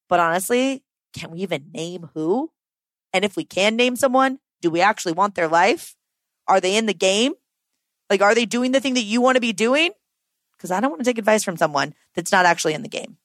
But 0.08 0.20
honestly, 0.20 0.84
can 1.12 1.30
we 1.30 1.40
even 1.40 1.70
name 1.72 2.10
who? 2.14 2.50
And 3.12 3.24
if 3.24 3.36
we 3.36 3.44
can 3.44 3.76
name 3.76 3.96
someone, 3.96 4.38
do 4.60 4.70
we 4.70 4.80
actually 4.80 5.12
want 5.12 5.34
their 5.34 5.48
life? 5.48 5.96
Are 6.46 6.60
they 6.60 6.76
in 6.76 6.86
the 6.86 6.94
game? 6.94 7.32
Like, 8.10 8.22
are 8.22 8.34
they 8.34 8.44
doing 8.44 8.72
the 8.72 8.80
thing 8.80 8.94
that 8.94 9.02
you 9.02 9.20
want 9.20 9.36
to 9.36 9.40
be 9.40 9.52
doing? 9.52 9.92
Because 10.64 10.70
I 10.70 10.80
don't 10.80 10.92
want 10.92 11.00
to 11.00 11.04
take 11.04 11.18
advice 11.18 11.44
from 11.44 11.58
someone 11.58 11.92
that's 12.14 12.32
not 12.32 12.46
actually 12.46 12.72
in 12.72 12.80
the 12.80 12.88
game. 12.88 13.18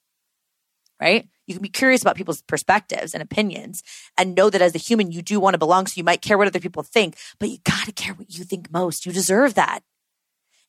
right? 1.00 1.26
You 1.46 1.54
can 1.54 1.62
be 1.62 1.70
curious 1.70 2.02
about 2.02 2.16
people's 2.16 2.42
perspectives 2.42 3.14
and 3.14 3.22
opinions 3.22 3.82
and 4.18 4.34
know 4.34 4.50
that 4.50 4.60
as 4.60 4.74
a 4.74 4.78
human, 4.78 5.10
you 5.10 5.22
do 5.22 5.40
want 5.40 5.54
to 5.54 5.58
belong. 5.58 5.86
So 5.86 5.94
you 5.96 6.04
might 6.04 6.20
care 6.20 6.36
what 6.36 6.46
other 6.46 6.60
people 6.60 6.82
think, 6.82 7.16
but 7.38 7.48
you 7.48 7.56
got 7.64 7.86
to 7.86 7.92
care 7.92 8.12
what 8.12 8.36
you 8.36 8.44
think 8.44 8.70
most. 8.70 9.06
You 9.06 9.12
deserve 9.12 9.54
that. 9.54 9.80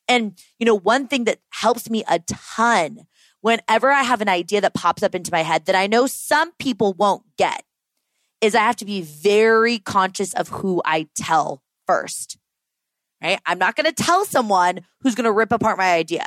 And, 0.08 0.38
you 0.58 0.64
know, 0.64 0.74
one 0.78 1.08
thing 1.08 1.24
that 1.24 1.40
helps 1.50 1.90
me 1.90 2.04
a 2.08 2.20
ton 2.20 3.06
whenever 3.42 3.90
I 3.90 4.02
have 4.02 4.22
an 4.22 4.30
idea 4.30 4.62
that 4.62 4.72
pops 4.72 5.02
up 5.02 5.14
into 5.14 5.30
my 5.30 5.42
head 5.42 5.66
that 5.66 5.74
I 5.74 5.86
know 5.86 6.06
some 6.06 6.52
people 6.58 6.94
won't 6.94 7.24
get 7.36 7.64
is 8.40 8.54
I 8.54 8.60
have 8.60 8.76
to 8.76 8.86
be 8.86 9.02
very 9.02 9.78
conscious 9.78 10.32
of 10.32 10.48
who 10.48 10.80
I 10.86 11.08
tell 11.14 11.62
first. 11.86 12.38
Right? 13.22 13.38
I'm 13.44 13.58
not 13.58 13.76
going 13.76 13.92
to 13.92 13.92
tell 13.92 14.24
someone 14.24 14.80
who's 15.02 15.14
going 15.14 15.26
to 15.26 15.32
rip 15.32 15.52
apart 15.52 15.76
my 15.76 15.92
idea. 15.92 16.24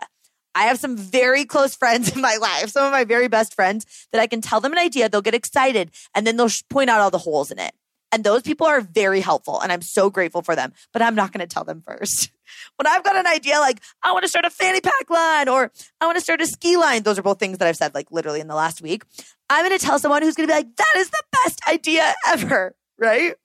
I 0.56 0.64
have 0.64 0.80
some 0.80 0.98
very 0.98 1.46
close 1.46 1.76
friends 1.76 2.12
in 2.16 2.22
my 2.22 2.38
life, 2.38 2.70
some 2.70 2.86
of 2.86 2.92
my 2.92 3.04
very 3.04 3.28
best 3.28 3.54
friends 3.54 4.08
that 4.12 4.22
I 4.22 4.28
can 4.28 4.42
tell 4.42 4.62
them 4.62 4.72
an 4.72 4.80
idea, 4.80 5.10
they'll 5.10 5.22
get 5.22 5.36
excited, 5.36 5.92
and 6.16 6.26
then 6.26 6.38
they'll 6.38 6.50
point 6.70 6.90
out 6.90 7.02
all 7.02 7.12
the 7.12 7.18
holes 7.18 7.52
in 7.52 7.60
it. 7.60 7.74
And 8.12 8.24
those 8.24 8.44
people 8.44 8.66
are 8.66 8.80
very 8.80 9.20
helpful, 9.20 9.60
and 9.60 9.72
I'm 9.72 9.82
so 9.82 10.10
grateful 10.10 10.42
for 10.42 10.56
them, 10.56 10.74
but 10.94 11.02
I'm 11.02 11.16
not 11.16 11.34
going 11.34 11.46
to 11.46 11.54
tell 11.54 11.66
them 11.66 11.84
first. 11.86 12.32
when 12.78 12.88
I've 12.88 13.04
got 13.04 13.16
an 13.16 13.28
idea 13.28 13.60
like, 13.60 13.82
I 14.04 14.14
want 14.14 14.24
to 14.24 14.30
start 14.30 14.46
a 14.46 14.50
fanny 14.50 14.82
pack 14.82 15.10
line 15.10 15.50
or 15.50 15.72
I 16.00 16.06
want 16.06 16.18
to 16.18 16.24
start 16.24 16.42
a 16.42 16.48
ski 16.48 16.78
line, 16.78 17.04
those 17.04 17.20
are 17.20 17.24
both 17.24 17.40
things 17.40 17.58
that 17.58 17.68
I've 17.68 17.76
said 17.76 17.94
like 17.94 18.12
literally 18.12 18.40
in 18.40 18.48
the 18.48 18.56
last 18.56 18.82
week. 18.82 19.04
I'm 19.50 19.66
going 19.66 19.78
to 19.78 19.86
tell 19.86 20.00
someone 20.00 20.22
who's 20.22 20.36
going 20.36 20.48
to 20.48 20.52
be 20.54 20.58
like, 20.58 20.76
that 20.76 20.94
is 20.98 21.10
the 21.10 21.24
best 21.32 21.62
idea 21.68 22.14
ever, 22.28 22.76
right? 22.98 23.36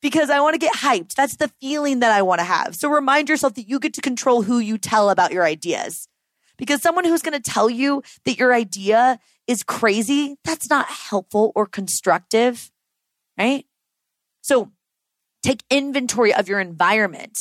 Because 0.00 0.30
I 0.30 0.40
want 0.40 0.54
to 0.54 0.58
get 0.58 0.74
hyped. 0.74 1.14
That's 1.14 1.36
the 1.36 1.50
feeling 1.60 2.00
that 2.00 2.12
I 2.12 2.22
want 2.22 2.38
to 2.38 2.44
have. 2.44 2.76
So 2.76 2.90
remind 2.90 3.28
yourself 3.28 3.54
that 3.54 3.68
you 3.68 3.78
get 3.78 3.94
to 3.94 4.00
control 4.00 4.42
who 4.42 4.58
you 4.58 4.78
tell 4.78 5.10
about 5.10 5.32
your 5.32 5.44
ideas. 5.44 6.08
Because 6.56 6.82
someone 6.82 7.04
who's 7.04 7.22
going 7.22 7.40
to 7.40 7.50
tell 7.50 7.68
you 7.68 8.02
that 8.24 8.38
your 8.38 8.54
idea 8.54 9.18
is 9.46 9.62
crazy, 9.62 10.36
that's 10.44 10.70
not 10.70 10.86
helpful 10.86 11.52
or 11.54 11.66
constructive, 11.66 12.70
right? 13.38 13.66
So 14.40 14.72
take 15.42 15.62
inventory 15.70 16.32
of 16.32 16.48
your 16.48 16.60
environment, 16.60 17.38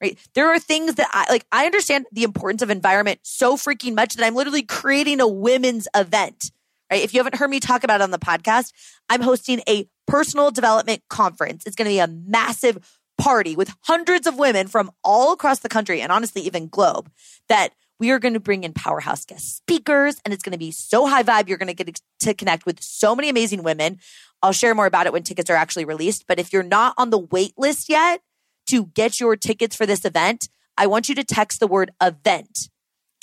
right? 0.00 0.18
There 0.34 0.48
are 0.48 0.58
things 0.58 0.94
that 0.96 1.08
I 1.10 1.26
like, 1.30 1.46
I 1.50 1.66
understand 1.66 2.06
the 2.12 2.22
importance 2.22 2.62
of 2.62 2.70
environment 2.70 3.20
so 3.22 3.56
freaking 3.56 3.94
much 3.94 4.14
that 4.14 4.24
I'm 4.24 4.34
literally 4.34 4.62
creating 4.62 5.20
a 5.20 5.28
women's 5.28 5.88
event, 5.94 6.52
right? 6.90 7.02
If 7.02 7.12
you 7.12 7.18
haven't 7.18 7.36
heard 7.36 7.50
me 7.50 7.60
talk 7.60 7.82
about 7.82 8.00
it 8.00 8.04
on 8.04 8.10
the 8.10 8.18
podcast, 8.18 8.72
I'm 9.08 9.22
hosting 9.22 9.62
a 9.68 9.88
personal 10.06 10.50
development 10.50 11.02
conference. 11.08 11.64
It's 11.66 11.76
going 11.76 11.86
to 11.86 11.94
be 11.94 11.98
a 11.98 12.06
massive 12.06 12.98
party 13.18 13.54
with 13.54 13.74
hundreds 13.82 14.26
of 14.26 14.38
women 14.38 14.66
from 14.66 14.90
all 15.04 15.32
across 15.32 15.60
the 15.60 15.68
country 15.68 16.00
and 16.00 16.10
honestly, 16.10 16.42
even 16.42 16.68
globe 16.68 17.10
that 17.48 17.70
we 18.00 18.10
are 18.10 18.18
going 18.18 18.34
to 18.34 18.40
bring 18.40 18.64
in 18.64 18.72
powerhouse 18.72 19.24
guest 19.24 19.58
speakers 19.58 20.20
and 20.24 20.34
it's 20.34 20.42
going 20.42 20.52
to 20.52 20.58
be 20.58 20.72
so 20.72 21.06
high 21.06 21.22
vibe. 21.22 21.48
You're 21.48 21.58
going 21.58 21.74
to 21.74 21.84
get 21.84 22.00
to 22.20 22.34
connect 22.34 22.66
with 22.66 22.82
so 22.82 23.14
many 23.14 23.28
amazing 23.28 23.62
women. 23.62 23.98
I'll 24.42 24.52
share 24.52 24.74
more 24.74 24.86
about 24.86 25.06
it 25.06 25.12
when 25.12 25.22
tickets 25.22 25.50
are 25.50 25.56
actually 25.56 25.84
released. 25.84 26.24
But 26.26 26.40
if 26.40 26.52
you're 26.52 26.62
not 26.62 26.94
on 26.96 27.10
the 27.10 27.18
wait 27.18 27.52
list 27.58 27.88
yet 27.88 28.22
to 28.70 28.86
get 28.86 29.20
your 29.20 29.36
tickets 29.36 29.76
for 29.76 29.86
this 29.86 30.04
event, 30.04 30.48
I 30.76 30.86
want 30.86 31.08
you 31.10 31.14
to 31.14 31.24
text 31.24 31.60
the 31.60 31.66
word 31.66 31.92
event 32.02 32.70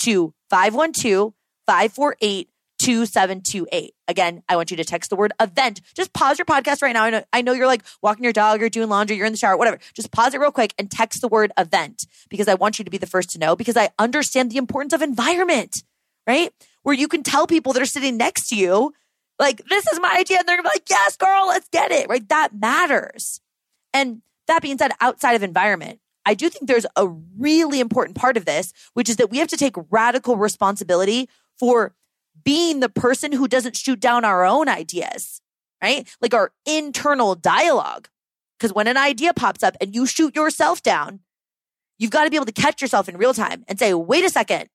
to 0.00 0.32
512 0.48 1.34
548 1.66 2.48
2728. 2.88 3.92
Again, 4.08 4.42
I 4.48 4.56
want 4.56 4.70
you 4.70 4.78
to 4.78 4.84
text 4.84 5.10
the 5.10 5.16
word 5.16 5.34
event. 5.38 5.82
Just 5.94 6.14
pause 6.14 6.38
your 6.38 6.46
podcast 6.46 6.80
right 6.80 6.94
now. 6.94 7.04
I 7.04 7.10
know, 7.10 7.24
I 7.34 7.42
know 7.42 7.52
you're 7.52 7.66
like 7.66 7.82
walking 8.00 8.24
your 8.24 8.32
dog, 8.32 8.60
you're 8.60 8.70
doing 8.70 8.88
laundry, 8.88 9.14
you're 9.18 9.26
in 9.26 9.32
the 9.34 9.38
shower, 9.38 9.58
whatever. 9.58 9.78
Just 9.92 10.10
pause 10.10 10.32
it 10.32 10.40
real 10.40 10.50
quick 10.50 10.72
and 10.78 10.90
text 10.90 11.20
the 11.20 11.28
word 11.28 11.52
event 11.58 12.06
because 12.30 12.48
I 12.48 12.54
want 12.54 12.78
you 12.78 12.86
to 12.86 12.90
be 12.90 12.96
the 12.96 13.06
first 13.06 13.28
to 13.30 13.38
know 13.38 13.56
because 13.56 13.76
I 13.76 13.90
understand 13.98 14.50
the 14.50 14.56
importance 14.56 14.94
of 14.94 15.02
environment, 15.02 15.82
right? 16.26 16.50
Where 16.82 16.94
you 16.94 17.08
can 17.08 17.22
tell 17.22 17.46
people 17.46 17.74
that 17.74 17.82
are 17.82 17.86
sitting 17.86 18.16
next 18.16 18.48
to 18.48 18.56
you, 18.56 18.94
like, 19.38 19.62
this 19.68 19.86
is 19.88 20.00
my 20.00 20.16
idea. 20.18 20.38
And 20.38 20.48
they're 20.48 20.56
gonna 20.56 20.70
be 20.70 20.74
like, 20.74 20.88
yes, 20.88 21.14
girl, 21.18 21.48
let's 21.48 21.68
get 21.68 21.92
it, 21.92 22.08
right? 22.08 22.26
That 22.30 22.54
matters. 22.54 23.42
And 23.92 24.22
that 24.46 24.62
being 24.62 24.78
said, 24.78 24.92
outside 25.02 25.34
of 25.34 25.42
environment, 25.42 26.00
I 26.24 26.32
do 26.32 26.48
think 26.48 26.66
there's 26.66 26.86
a 26.96 27.06
really 27.06 27.80
important 27.80 28.16
part 28.16 28.38
of 28.38 28.46
this, 28.46 28.72
which 28.94 29.10
is 29.10 29.16
that 29.16 29.30
we 29.30 29.38
have 29.38 29.48
to 29.48 29.58
take 29.58 29.74
radical 29.90 30.38
responsibility 30.38 31.28
for 31.58 31.92
being 32.44 32.80
the 32.80 32.88
person 32.88 33.32
who 33.32 33.48
doesn't 33.48 33.76
shoot 33.76 34.00
down 34.00 34.24
our 34.24 34.44
own 34.44 34.68
ideas, 34.68 35.40
right? 35.82 36.08
Like 36.20 36.34
our 36.34 36.52
internal 36.66 37.34
dialogue. 37.34 38.08
Because 38.58 38.74
when 38.74 38.88
an 38.88 38.96
idea 38.96 39.32
pops 39.32 39.62
up 39.62 39.76
and 39.80 39.94
you 39.94 40.06
shoot 40.06 40.34
yourself 40.34 40.82
down, 40.82 41.20
you've 41.98 42.10
got 42.10 42.24
to 42.24 42.30
be 42.30 42.36
able 42.36 42.46
to 42.46 42.52
catch 42.52 42.82
yourself 42.82 43.08
in 43.08 43.16
real 43.16 43.34
time 43.34 43.64
and 43.68 43.78
say, 43.78 43.94
wait 43.94 44.24
a 44.24 44.30
second. 44.30 44.68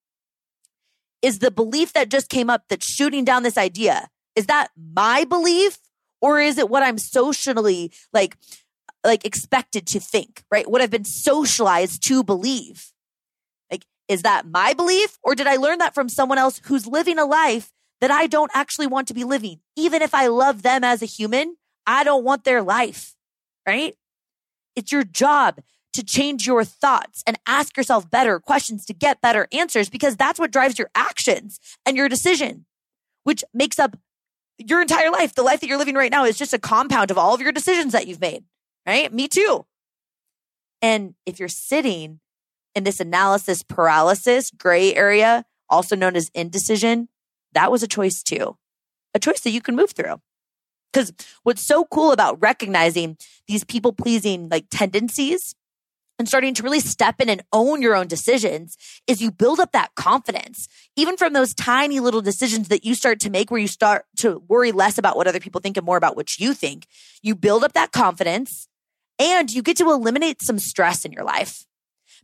Is 1.21 1.39
the 1.39 1.51
belief 1.51 1.93
that 1.93 2.09
just 2.09 2.29
came 2.29 2.49
up 2.49 2.63
that 2.69 2.83
shooting 2.83 3.23
down 3.23 3.43
this 3.43 3.57
idea, 3.57 4.09
is 4.35 4.47
that 4.47 4.69
my 4.77 5.23
belief? 5.23 5.79
Or 6.21 6.39
is 6.39 6.57
it 6.57 6.69
what 6.69 6.83
I'm 6.83 6.97
socially 6.97 7.91
like, 8.13 8.37
like 9.05 9.25
expected 9.25 9.85
to 9.87 9.99
think, 9.99 10.43
right? 10.49 10.69
What 10.69 10.81
I've 10.81 10.89
been 10.89 11.03
socialized 11.03 12.05
to 12.07 12.23
believe. 12.23 12.92
Is 14.07 14.23
that 14.23 14.45
my 14.47 14.73
belief 14.73 15.17
or 15.23 15.35
did 15.35 15.47
I 15.47 15.55
learn 15.55 15.79
that 15.79 15.95
from 15.95 16.09
someone 16.09 16.37
else 16.37 16.61
who's 16.65 16.87
living 16.87 17.17
a 17.17 17.25
life 17.25 17.71
that 18.01 18.11
I 18.11 18.27
don't 18.27 18.51
actually 18.53 18.87
want 18.87 19.07
to 19.07 19.13
be 19.13 19.23
living? 19.23 19.59
Even 19.75 20.01
if 20.01 20.13
I 20.13 20.27
love 20.27 20.61
them 20.61 20.83
as 20.83 21.01
a 21.01 21.05
human, 21.05 21.55
I 21.87 22.03
don't 22.03 22.23
want 22.23 22.43
their 22.43 22.61
life, 22.61 23.15
right? 23.67 23.95
It's 24.75 24.91
your 24.91 25.03
job 25.03 25.61
to 25.93 26.03
change 26.03 26.47
your 26.47 26.63
thoughts 26.63 27.23
and 27.25 27.37
ask 27.45 27.77
yourself 27.77 28.09
better 28.09 28.39
questions 28.39 28.85
to 28.85 28.93
get 28.93 29.21
better 29.21 29.47
answers 29.51 29.89
because 29.89 30.15
that's 30.15 30.39
what 30.39 30.51
drives 30.51 30.79
your 30.79 30.89
actions 30.95 31.59
and 31.85 31.95
your 31.95 32.09
decision, 32.09 32.65
which 33.23 33.43
makes 33.53 33.79
up 33.79 33.97
your 34.57 34.81
entire 34.81 35.11
life. 35.11 35.35
The 35.35 35.43
life 35.43 35.61
that 35.61 35.67
you're 35.67 35.77
living 35.77 35.95
right 35.95 36.11
now 36.11 36.25
is 36.25 36.37
just 36.37 36.53
a 36.53 36.59
compound 36.59 37.11
of 37.11 37.17
all 37.17 37.33
of 37.33 37.41
your 37.41 37.51
decisions 37.51 37.93
that 37.93 38.07
you've 38.07 38.21
made, 38.21 38.43
right? 38.87 39.13
Me 39.13 39.27
too. 39.27 39.65
And 40.81 41.13
if 41.25 41.39
you're 41.39 41.47
sitting 41.47 42.19
in 42.75 42.83
this 42.83 42.99
analysis 42.99 43.63
paralysis 43.63 44.51
gray 44.51 44.93
area, 44.95 45.45
also 45.69 45.95
known 45.95 46.15
as 46.15 46.29
indecision, 46.33 47.09
that 47.53 47.71
was 47.71 47.83
a 47.83 47.87
choice 47.87 48.23
too, 48.23 48.57
a 49.13 49.19
choice 49.19 49.41
that 49.41 49.51
you 49.51 49.61
can 49.61 49.75
move 49.75 49.91
through. 49.91 50.21
Because 50.91 51.11
what's 51.41 51.65
so 51.65 51.85
cool 51.85 52.11
about 52.11 52.39
recognizing 52.41 53.17
these 53.47 53.63
people 53.63 53.93
pleasing 53.93 54.47
like 54.49 54.65
tendencies 54.69 55.55
and 56.19 56.27
starting 56.27 56.53
to 56.53 56.63
really 56.63 56.79
step 56.79 57.19
in 57.19 57.29
and 57.29 57.43
own 57.51 57.81
your 57.81 57.95
own 57.95 58.07
decisions 58.07 58.77
is 59.07 59.21
you 59.21 59.31
build 59.31 59.59
up 59.59 59.71
that 59.71 59.95
confidence, 59.95 60.67
even 60.95 61.17
from 61.17 61.33
those 61.33 61.55
tiny 61.55 61.99
little 61.99 62.21
decisions 62.21 62.67
that 62.67 62.85
you 62.85 62.93
start 62.93 63.19
to 63.21 63.31
make 63.31 63.49
where 63.49 63.59
you 63.59 63.67
start 63.67 64.05
to 64.17 64.43
worry 64.47 64.71
less 64.71 64.99
about 64.99 65.17
what 65.17 65.27
other 65.27 65.39
people 65.39 65.59
think 65.59 65.77
and 65.77 65.85
more 65.85 65.97
about 65.97 66.15
what 66.15 66.39
you 66.39 66.53
think. 66.53 66.85
You 67.23 67.35
build 67.35 67.63
up 67.63 67.73
that 67.73 67.91
confidence 67.91 68.67
and 69.17 69.51
you 69.51 69.63
get 69.63 69.77
to 69.77 69.89
eliminate 69.89 70.41
some 70.41 70.59
stress 70.59 71.05
in 71.05 71.11
your 71.11 71.23
life. 71.23 71.65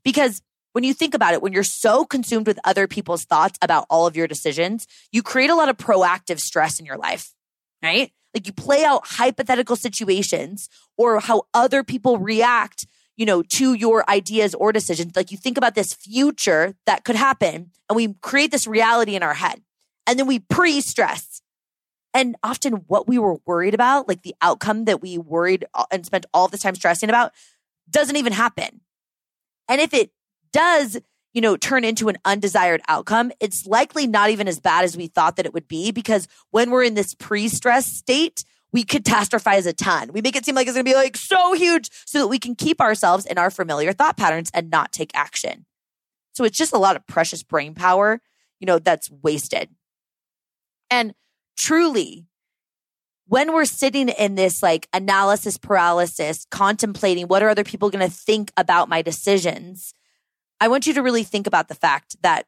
Because 0.04 0.42
when 0.74 0.84
you 0.84 0.94
think 0.94 1.14
about 1.14 1.34
it, 1.34 1.42
when 1.42 1.54
you're 1.54 1.64
so 1.64 2.06
consumed 2.06 2.48
with 2.48 2.60
other 2.64 2.88
people's 2.88 3.26
thoughts 3.26 3.58
about 3.62 3.86
all 3.90 4.06
of 4.06 4.16
your 4.16 4.28
decisions, 4.28 4.88
you 5.12 5.24
create 5.24 5.50
a 5.50 5.56
lot 5.56 5.70
of 5.70 5.78
proactive 5.78 6.40
stress 6.40 6.80
in 6.80 6.86
your 6.86 6.98
life, 6.98 7.34
right? 7.84 8.12
Like 8.34 8.46
you 8.46 8.54
play 8.54 8.84
out 8.86 9.02
hypothetical 9.06 9.76
situations 9.76 10.70
or 10.98 11.20
how 11.20 11.44
other 11.54 11.84
people 11.84 12.18
react, 12.18 12.86
you 13.18 13.26
know, 13.26 13.42
to 13.42 13.74
your 13.74 14.08
ideas 14.10 14.54
or 14.54 14.72
decisions. 14.72 15.16
Like 15.16 15.32
you 15.32 15.38
think 15.38 15.58
about 15.58 15.76
this 15.76 15.94
future 15.94 16.76
that 16.86 17.04
could 17.04 17.16
happen 17.16 17.72
and 17.90 17.96
we 17.96 18.14
create 18.22 18.52
this 18.52 18.68
reality 18.68 19.16
in 19.16 19.24
our 19.24 19.34
head 19.34 19.62
and 20.06 20.20
then 20.20 20.28
we 20.28 20.40
pre 20.40 20.82
stress. 20.82 21.42
And 22.14 22.36
often 22.42 22.74
what 22.88 23.08
we 23.08 23.20
were 23.20 23.38
worried 23.46 23.76
about, 23.76 24.08
like 24.08 24.24
the 24.24 24.36
outcome 24.42 24.86
that 24.86 25.00
we 25.02 25.20
worried 25.20 25.66
and 25.92 26.06
spent 26.06 26.26
all 26.34 26.48
the 26.48 26.58
time 26.58 26.74
stressing 26.74 27.10
about 27.10 27.32
doesn't 27.90 28.16
even 28.16 28.34
happen. 28.34 28.82
And 29.69 29.79
if 29.79 29.93
it 29.93 30.12
does, 30.51 30.99
you 31.34 31.41
know, 31.41 31.55
turn 31.55 31.86
into 31.86 32.10
an 32.10 32.17
undesired 32.25 32.82
outcome, 32.89 33.32
it's 33.39 33.65
likely 33.65 34.08
not 34.08 34.32
even 34.32 34.47
as 34.47 34.60
bad 34.60 34.84
as 34.84 34.97
we 34.97 35.08
thought 35.08 35.38
that 35.38 35.45
it 35.45 35.53
would 35.53 35.67
be 35.67 35.91
because 35.91 36.27
when 36.51 36.71
we're 36.71 36.84
in 36.84 36.95
this 36.95 37.13
pre-stress 37.13 37.86
state, 37.86 38.43
we 38.73 38.84
catastrophize 38.84 39.65
a 39.65 39.73
ton. 39.73 40.12
We 40.12 40.21
make 40.21 40.36
it 40.36 40.45
seem 40.45 40.55
like 40.55 40.67
it's 40.67 40.75
going 40.75 40.86
to 40.86 40.91
be 40.91 40.95
like 40.95 41.15
so 41.15 41.53
huge 41.53 41.89
so 42.05 42.19
that 42.19 42.27
we 42.27 42.39
can 42.39 42.55
keep 42.55 42.82
ourselves 42.82 43.25
in 43.25 43.38
our 43.38 43.49
familiar 43.51 43.93
thought 43.93 44.17
patterns 44.17 44.51
and 44.53 44.69
not 44.69 44.91
take 44.91 45.12
action. 45.13 45.65
So 46.34 46.43
it's 46.43 46.58
just 46.58 46.73
a 46.73 46.77
lot 46.77 46.95
of 46.95 47.05
precious 47.08 47.43
brain 47.43 47.73
power, 47.73 48.21
you 48.60 48.65
know, 48.65 48.79
that's 48.79 49.10
wasted. 49.10 49.69
And 50.89 51.13
truly, 51.58 52.27
when 53.30 53.54
we're 53.54 53.65
sitting 53.65 54.10
in 54.10 54.34
this 54.34 54.63
like 54.63 54.88
analysis 54.92 55.58
paralysis, 55.58 56.48
contemplating 56.50 57.28
what 57.28 57.44
are 57.44 57.50
other 57.50 57.63
people 57.63 57.92
going 57.92 58.06
to 58.06 58.13
think 58.13 58.52
about 58.58 58.89
my 58.89 59.04
decisions, 59.04 59.94
I 60.60 60.68
want 60.68 60.88
you 60.88 60.94
to 60.96 61.04
really 61.04 61.24
think 61.24 61.46
about 61.46 61.68
the 61.68 61.76
fact 61.76 62.15
that 62.24 62.48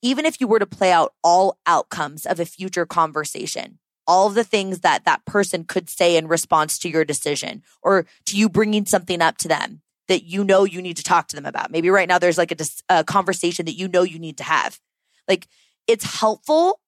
even 0.00 0.24
if 0.24 0.40
you 0.40 0.48
were 0.48 0.58
to 0.58 0.66
play 0.66 0.90
out 0.90 1.12
all 1.22 1.58
outcomes 1.66 2.24
of 2.24 2.40
a 2.40 2.46
future 2.46 2.86
conversation, 2.86 3.78
all 4.06 4.30
the 4.30 4.44
things 4.44 4.80
that 4.80 5.04
that 5.04 5.24
person 5.26 5.64
could 5.64 5.90
say 5.90 6.16
in 6.16 6.26
response 6.26 6.78
to 6.78 6.88
your 6.88 7.04
decision 7.04 7.62
or 7.82 8.06
to 8.24 8.36
you 8.36 8.48
bringing 8.48 8.86
something 8.86 9.20
up 9.20 9.36
to 9.38 9.48
them 9.48 9.82
that 10.08 10.24
you 10.24 10.42
know 10.42 10.64
you 10.64 10.80
need 10.80 10.96
to 10.96 11.02
talk 11.02 11.28
to 11.28 11.36
them 11.36 11.46
about. 11.46 11.70
Maybe 11.70 11.90
right 11.90 12.08
now 12.08 12.18
there's 12.18 12.38
like 12.38 12.52
a, 12.52 12.56
a 12.88 13.04
conversation 13.04 13.66
that 13.66 13.78
you 13.78 13.88
know 13.88 14.02
you 14.02 14.18
need 14.18 14.38
to 14.38 14.44
have. 14.44 14.80
Like 15.28 15.48
it's 15.86 16.20
helpful 16.20 16.80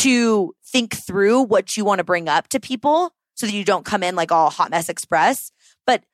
to 0.00 0.54
think 0.66 0.94
through 0.94 1.42
what 1.42 1.76
you 1.76 1.84
want 1.84 1.98
to 1.98 2.04
bring 2.04 2.28
up 2.28 2.48
to 2.48 2.60
people 2.60 3.12
so 3.34 3.46
that 3.46 3.52
you 3.52 3.64
don't 3.64 3.84
come 3.84 4.02
in 4.02 4.14
like 4.14 4.32
all 4.32 4.50
hot 4.50 4.70
mess 4.70 4.88
express. 4.88 5.50
But 5.86 6.04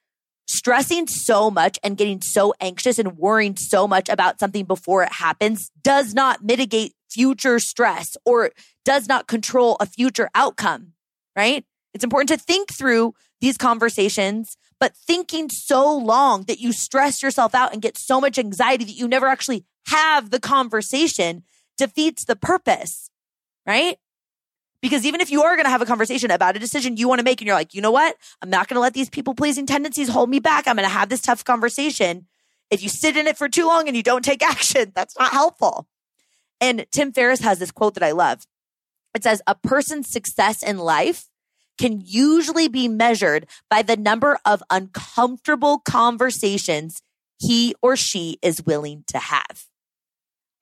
stressing 0.49 1.09
so 1.09 1.51
much 1.51 1.79
and 1.83 1.96
getting 1.96 2.20
so 2.20 2.55
anxious 2.61 2.99
and 2.99 3.18
worrying 3.18 3.57
so 3.57 3.87
much 3.87 4.09
about 4.09 4.40
something 4.40 4.64
before 4.64 5.03
it 5.03 5.12
happens 5.12 5.70
does 5.83 6.14
not 6.14 6.44
mitigate 6.44 6.94
future 7.11 7.59
stress 7.59 8.16
or 8.25 8.51
does 8.85 9.09
not 9.09 9.27
control 9.27 9.77
a 9.81 9.87
future 9.87 10.29
outcome, 10.35 10.92
right? 11.35 11.64
It's 11.94 12.05
important 12.05 12.29
to 12.29 12.44
think 12.44 12.72
through 12.72 13.14
these 13.40 13.57
conversations, 13.57 14.57
but 14.79 14.96
thinking 14.96 15.49
so 15.49 15.96
long 15.96 16.42
that 16.44 16.61
you 16.61 16.72
stress 16.72 17.22
yourself 17.22 17.55
out 17.55 17.72
and 17.72 17.83
get 17.83 17.99
so 17.99 18.20
much 18.20 18.38
anxiety 18.38 18.85
that 18.85 18.96
you 18.96 19.09
never 19.09 19.27
actually 19.27 19.64
have 19.88 20.31
the 20.31 20.40
conversation 20.40 21.42
defeats 21.79 22.25
the 22.25 22.37
purpose, 22.37 23.11
right? 23.66 23.98
Because 24.83 25.05
even 25.05 25.20
if 25.20 25.31
you 25.31 25.42
are 25.42 25.57
going 25.57 25.64
to 25.64 25.70
have 25.70 25.83
a 25.83 25.87
conversation 25.87 26.31
about 26.31 26.57
a 26.57 26.59
decision 26.59 26.96
you 26.96 27.09
want 27.09 27.18
to 27.18 27.24
make 27.24 27.40
and 27.40 27.46
you're 27.46 27.57
like, 27.57 27.74
you 27.74 27.81
know 27.81 27.90
what? 27.90 28.16
I'm 28.42 28.50
not 28.50 28.68
going 28.68 28.76
to 28.76 28.81
let 28.81 28.94
these 28.94 29.11
people 29.11 29.35
pleasing 29.35 29.66
tendencies 29.66 30.09
hold 30.09 30.31
me 30.31 30.38
back. 30.38 30.68
I'm 30.68 30.76
going 30.76 30.88
to 30.88 30.94
have 30.94 31.09
this 31.09 31.22
tough 31.22 31.44
conversation. 31.44 32.26
If 32.70 32.83
you 32.83 32.88
sit 32.88 33.16
in 33.16 33.26
it 33.26 33.38
for 33.38 33.48
too 33.48 33.66
long 33.66 33.88
and 33.88 33.96
you 33.96 34.02
don't 34.02 34.24
take 34.24 34.42
action, 34.48 34.92
that's 34.94 35.18
not 35.18 35.33
helpful. 35.33 35.88
And 36.61 36.87
Tim 36.92 37.12
Ferriss 37.12 37.40
has 37.40 37.59
this 37.59 37.70
quote 37.70 37.94
that 37.94 38.02
I 38.02 38.12
love. 38.12 38.46
It 39.14 39.22
says, 39.22 39.42
a 39.46 39.55
person's 39.55 40.11
success 40.11 40.62
in 40.62 40.79
life 40.79 41.29
can 41.79 42.02
usually 42.05 42.68
be 42.68 42.88
measured 42.88 43.46
by 43.68 43.83
the 43.83 43.96
number 43.96 44.38
of 44.44 44.62
uncomfortable 44.70 45.79
conversations 45.79 47.02
he 47.38 47.74
or 47.83 47.96
she 47.96 48.38
is 48.42 48.64
willing 48.64 49.05
to 49.09 49.18
have. 49.18 49.64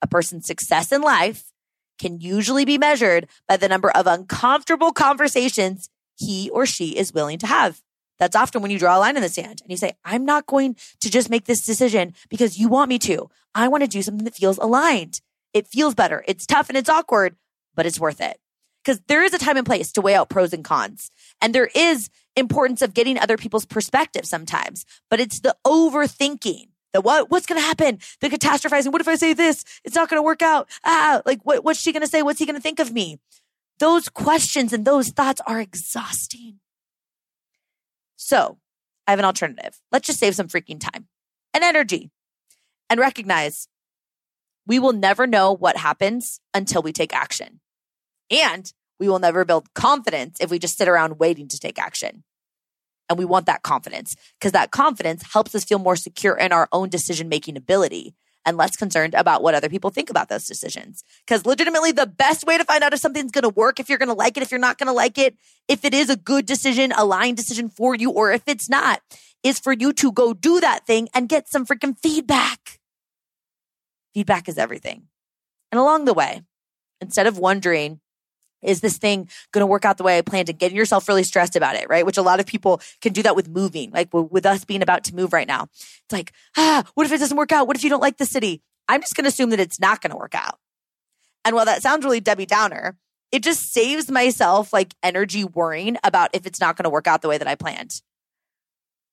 A 0.03 0.07
person's 0.07 0.47
success 0.47 0.93
in 0.93 1.03
life 1.03 1.53
can 1.99 2.21
usually 2.21 2.65
be 2.65 2.79
measured 2.79 3.29
by 3.49 3.57
the 3.57 3.69
number 3.69 3.91
of 3.91 4.07
uncomfortable 4.07 4.93
conversations 4.93 5.89
he 6.17 6.51
or 6.51 6.67
she 6.67 6.97
is 6.97 7.13
willing 7.13 7.39
to 7.39 7.47
have. 7.47 7.81
That's 8.19 8.37
often 8.37 8.63
when 8.63 8.71
you 8.71 8.79
draw 8.79 8.97
a 8.97 9.01
line 9.01 9.17
in 9.17 9.23
the 9.23 9.29
sand 9.29 9.61
and 9.63 9.71
you 9.71 9.77
say, 9.77 9.93
I'm 10.05 10.25
not 10.25 10.47
going 10.47 10.77
to 11.01 11.11
just 11.11 11.31
make 11.31 11.47
this 11.47 11.67
decision 11.67 12.15
because 12.29 12.59
you 12.59 12.69
want 12.69 12.89
me 12.89 12.99
to. 13.01 13.29
I 13.55 13.69
want 13.69 13.83
to 13.83 13.89
do 13.89 14.03
something 14.03 14.25
that 14.25 14.37
feels 14.37 14.59
aligned. 14.59 15.21
It 15.53 15.67
feels 15.67 15.95
better. 15.95 16.25
It's 16.27 16.47
tough 16.47 16.69
and 16.69 16.79
it's 16.79 16.89
awkward, 16.89 17.37
but 17.75 17.87
it's 17.87 18.01
worth 18.01 18.21
it. 18.21 18.39
Because 18.85 19.01
there 19.09 19.23
is 19.23 19.33
a 19.33 19.39
time 19.39 19.57
and 19.57 19.67
place 19.67 19.91
to 19.93 20.01
weigh 20.01 20.15
out 20.15 20.29
pros 20.29 20.53
and 20.53 20.65
cons. 20.65 21.11
And 21.41 21.55
there 21.55 21.71
is 21.75 22.11
importance 22.37 22.83
of 22.83 22.95
getting 22.95 23.19
other 23.19 23.37
people's 23.37 23.65
perspective 23.65 24.27
sometimes, 24.27 24.85
but 25.09 25.21
it's 25.21 25.41
the 25.41 25.57
overthinking 25.67 26.69
the 26.95 27.03
what 27.03 27.31
what's 27.31 27.45
going 27.45 27.61
to 27.61 27.67
happen? 27.67 27.99
The 28.21 28.31
catastrophizing. 28.31 28.93
What 28.93 29.03
if 29.03 29.09
i 29.09 29.17
say 29.17 29.35
this? 29.35 29.65
It's 29.85 29.95
not 29.95 30.09
going 30.09 30.19
to 30.19 30.23
work 30.23 30.41
out. 30.41 30.71
Ah 30.85 31.21
like 31.27 31.41
what, 31.43 31.63
what's 31.63 31.81
she 31.81 31.93
going 31.93 32.03
to 32.03 32.09
say? 32.09 32.23
What's 32.23 32.39
he 32.39 32.47
going 32.47 32.57
to 32.57 32.63
think 32.63 32.79
of 32.79 32.93
me? 32.93 33.19
Those 33.81 34.09
questions 34.09 34.73
and 34.73 34.87
those 34.87 35.11
thoughts 35.11 35.43
are 35.47 35.61
exhausting. 35.61 36.61
So 38.17 38.59
i 39.07 39.11
have 39.13 39.19
an 39.19 39.27
alternative. 39.27 39.81
Let's 39.93 40.07
just 40.07 40.21
save 40.21 40.35
some 40.35 40.49
freaking 40.49 40.81
time 40.81 41.09
and 41.53 41.63
energy 41.63 42.11
and 42.89 42.99
recognize 42.99 43.69
we 44.67 44.79
will 44.79 44.93
never 44.93 45.27
know 45.27 45.53
what 45.53 45.77
happens 45.77 46.41
until 46.55 46.81
we 46.81 46.93
take 46.93 47.15
action. 47.15 47.61
And 48.31 48.73
we 48.99 49.09
will 49.09 49.19
never 49.19 49.45
build 49.45 49.75
confidence 49.75 50.39
if 50.41 50.51
we 50.51 50.59
just 50.59 50.79
sit 50.79 50.89
around 50.89 51.19
waiting 51.19 51.49
to 51.49 51.59
take 51.59 51.79
action 51.79 52.23
and 53.09 53.19
we 53.19 53.25
want 53.25 53.47
that 53.47 53.63
confidence 53.63 54.17
because 54.39 54.53
that 54.53 54.71
confidence 54.71 55.33
helps 55.33 55.55
us 55.55 55.65
feel 55.65 55.79
more 55.79 55.97
secure 55.97 56.37
in 56.37 56.53
our 56.53 56.69
own 56.73 56.89
decision 56.89 57.29
making 57.29 57.57
ability 57.57 58.15
and 58.47 58.57
less 58.57 58.77
concerned 58.77 59.15
about 59.15 59.43
what 59.43 59.55
other 59.55 59.69
people 59.69 59.91
think 59.91 60.11
about 60.11 60.29
those 60.29 60.47
decisions. 60.47 61.03
Because 61.27 61.47
legitimately, 61.47 61.93
the 61.93 62.07
best 62.07 62.47
way 62.47 62.59
to 62.59 62.65
find 62.65 62.85
out 62.85 62.93
if 62.93 63.01
something's 63.01 63.31
going 63.31 63.43
to 63.43 63.49
work, 63.49 63.81
if 63.81 63.89
you're 63.89 63.99
going 63.99 64.09
to 64.09 64.15
like 64.15 64.37
it, 64.37 64.43
if 64.43 64.51
you're 64.51 64.61
not 64.61 64.79
going 64.79 64.87
to 64.87 64.93
like 64.93 65.19
it, 65.19 65.37
if 65.69 65.85
it 65.85 65.95
is 65.95 66.11
a 66.11 66.17
good 66.17 66.47
decision, 66.47 66.93
aligned 66.93 67.37
decision 67.37 67.69
for 67.69 67.95
you, 67.95 68.11
or 68.11 68.33
if 68.33 68.43
it's 68.47 68.69
not, 68.69 69.01
is 69.43 69.59
for 69.59 69.73
you 69.73 69.93
to 69.95 70.13
go 70.13 70.33
do 70.35 70.61
that 70.61 70.87
thing 70.87 71.09
and 71.15 71.29
get 71.29 71.49
some 71.49 71.67
freaking 71.67 71.97
feedback. 71.99 72.81
Feedback 74.13 74.49
is 74.49 74.59
everything. 74.59 75.05
And 75.73 75.79
along 75.81 76.05
the 76.05 76.15
way, 76.15 76.43
instead 77.01 77.27
of 77.27 77.39
wondering, 77.39 78.01
is 78.65 78.81
this 78.81 78.99
thing 78.99 79.29
going 79.53 79.63
to 79.63 79.67
work 79.67 79.85
out 79.85 79.99
the 79.99 80.05
way 80.05 80.19
I 80.19 80.23
planned 80.23 80.49
and 80.49 80.59
getting 80.59 80.77
yourself 80.77 81.09
really 81.09 81.23
stressed 81.23 81.57
about 81.57 81.77
it, 81.77 81.89
right? 81.89 82.05
Which 82.05 82.17
a 82.17 82.23
lot 82.23 82.41
of 82.41 82.47
people 82.47 82.81
can 83.01 83.13
do 83.13 83.23
that 83.23 83.37
with 83.37 83.49
moving, 83.49 83.91
like 83.91 84.09
with 84.13 84.47
us 84.47 84.65
being 84.65 84.83
about 84.83 85.05
to 85.05 85.15
move 85.15 85.33
right 85.33 85.49
now. 85.49 85.65
It's 85.73 86.13
like, 86.13 86.33
ah, 86.57 86.85
what 86.95 87.07
if 87.07 87.13
it 87.13 87.19
doesn't 87.19 87.37
work 87.37 87.53
out? 87.53 87.67
What 87.67 87.77
if 87.77 87.85
you 87.85 87.91
don't 87.91 88.03
like 88.03 88.17
the 88.17 88.27
city? 88.27 88.63
I'm 88.89 89.01
just 89.01 89.15
going 89.15 89.25
to 89.25 89.29
assume 89.29 89.51
that 89.51 89.61
it's 89.61 89.81
not 89.81 90.01
going 90.01 90.11
to 90.11 90.17
work 90.17 90.35
out. 90.35 90.59
And 91.45 91.55
while 91.55 91.65
that 91.67 91.83
sounds 91.83 92.05
really 92.05 92.21
Debbie 92.21 92.47
Downer, 92.47 92.97
it 93.31 93.43
just 93.43 93.73
saves 93.73 94.11
myself 94.11 94.73
like 94.73 94.95
energy 95.03 95.45
worrying 95.45 95.97
about 96.05 96.31
if 96.33 96.47
it's 96.47 96.61
not 96.61 96.77
going 96.77 96.85
to 96.85 96.91
work 96.91 97.07
out 97.07 97.23
the 97.23 97.29
way 97.29 97.39
that 97.39 97.49
I 97.49 97.55
planned. 97.55 98.01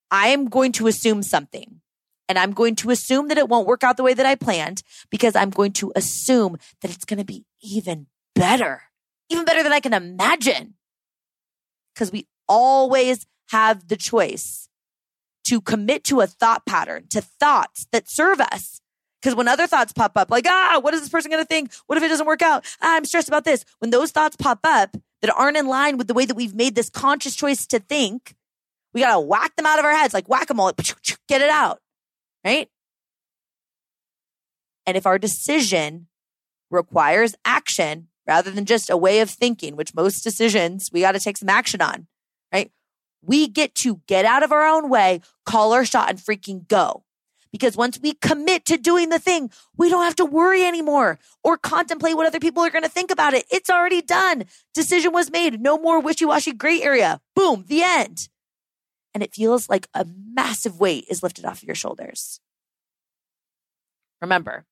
I 0.09 0.27
am 0.27 0.45
going 0.45 0.73
to 0.73 0.87
assume 0.87 1.23
something 1.23 1.81
and 2.29 2.37
I'm 2.37 2.51
going 2.51 2.75
to 2.75 2.91
assume 2.91 3.27
that 3.29 3.37
it 3.37 3.49
won't 3.49 3.67
work 3.67 3.83
out 3.83 3.97
the 3.97 4.03
way 4.03 4.13
that 4.13 4.25
I 4.25 4.35
planned 4.35 4.83
because 5.09 5.35
I'm 5.35 5.49
going 5.49 5.73
to 5.73 5.91
assume 5.95 6.57
that 6.81 6.91
it's 6.91 7.05
going 7.05 7.17
to 7.17 7.25
be 7.25 7.45
even 7.61 8.07
better 8.35 8.83
even 9.31 9.45
better 9.45 9.63
than 9.63 9.71
I 9.71 9.79
can 9.79 9.93
imagine. 9.93 10.75
Because 11.93 12.11
we 12.11 12.27
always 12.47 13.25
have 13.49 13.87
the 13.87 13.97
choice 13.97 14.67
to 15.47 15.61
commit 15.61 16.03
to 16.05 16.21
a 16.21 16.27
thought 16.27 16.65
pattern, 16.65 17.05
to 17.09 17.21
thoughts 17.21 17.87
that 17.91 18.09
serve 18.09 18.39
us. 18.39 18.81
Because 19.21 19.35
when 19.35 19.47
other 19.47 19.67
thoughts 19.67 19.93
pop 19.93 20.13
up, 20.15 20.31
like, 20.31 20.45
ah, 20.47 20.79
what 20.81 20.93
is 20.93 21.01
this 21.01 21.09
person 21.09 21.29
going 21.29 21.43
to 21.43 21.47
think? 21.47 21.73
What 21.87 21.97
if 21.97 22.03
it 22.03 22.07
doesn't 22.07 22.25
work 22.25 22.41
out? 22.41 22.65
Ah, 22.81 22.95
I'm 22.95 23.05
stressed 23.05 23.27
about 23.27 23.43
this. 23.43 23.63
When 23.79 23.91
those 23.91 24.11
thoughts 24.11 24.35
pop 24.35 24.59
up 24.63 24.97
that 25.21 25.33
aren't 25.35 25.57
in 25.57 25.67
line 25.67 25.97
with 25.97 26.07
the 26.07 26.13
way 26.13 26.25
that 26.25 26.35
we've 26.35 26.55
made 26.55 26.75
this 26.75 26.89
conscious 26.89 27.35
choice 27.35 27.67
to 27.67 27.79
think, 27.79 28.33
we 28.93 29.01
got 29.01 29.13
to 29.13 29.19
whack 29.19 29.55
them 29.55 29.65
out 29.65 29.79
of 29.79 29.85
our 29.85 29.93
heads 29.93 30.13
like 30.13 30.27
whack 30.27 30.47
them 30.47 30.59
all, 30.59 30.73
get 31.27 31.41
it 31.41 31.49
out. 31.49 31.79
Right. 32.43 32.69
And 34.87 34.97
if 34.97 35.05
our 35.05 35.19
decision 35.19 36.07
requires 36.71 37.35
action, 37.45 38.07
rather 38.27 38.51
than 38.51 38.65
just 38.65 38.89
a 38.89 38.97
way 38.97 39.19
of 39.19 39.29
thinking, 39.29 39.75
which 39.75 39.95
most 39.95 40.21
decisions 40.21 40.89
we 40.91 41.01
got 41.01 41.13
to 41.13 41.19
take 41.19 41.37
some 41.37 41.49
action 41.49 41.81
on, 41.81 42.07
right? 42.53 42.71
We 43.21 43.47
get 43.47 43.75
to 43.75 44.01
get 44.07 44.25
out 44.25 44.43
of 44.43 44.51
our 44.51 44.65
own 44.65 44.89
way, 44.89 45.21
call 45.45 45.73
our 45.73 45.85
shot 45.85 46.09
and 46.09 46.19
freaking 46.19 46.67
go. 46.67 47.03
Because 47.51 47.75
once 47.75 47.99
we 48.01 48.13
commit 48.13 48.63
to 48.65 48.77
doing 48.77 49.09
the 49.09 49.19
thing, 49.19 49.51
we 49.75 49.89
don't 49.89 50.05
have 50.05 50.15
to 50.15 50.25
worry 50.25 50.63
anymore 50.63 51.19
or 51.43 51.57
contemplate 51.57 52.15
what 52.15 52.25
other 52.25 52.39
people 52.39 52.63
are 52.63 52.69
going 52.69 52.83
to 52.83 52.89
think 52.89 53.11
about 53.11 53.33
it. 53.33 53.45
It's 53.51 53.69
already 53.69 54.01
done. 54.01 54.45
Decision 54.73 55.11
was 55.11 55.29
made. 55.29 55.59
No 55.59 55.77
more 55.77 55.99
wishy 55.99 56.23
washy 56.23 56.53
gray 56.53 56.81
area. 56.81 57.19
Boom, 57.35 57.65
the 57.67 57.83
end. 57.83 58.29
And 59.13 59.21
it 59.21 59.35
feels 59.35 59.67
like 59.67 59.87
a 59.93 60.05
massive 60.33 60.79
weight 60.79 61.05
is 61.09 61.21
lifted 61.21 61.43
off 61.43 61.61
of 61.61 61.67
your 61.67 61.75
shoulders. 61.75 62.39
Remember, 64.21 64.65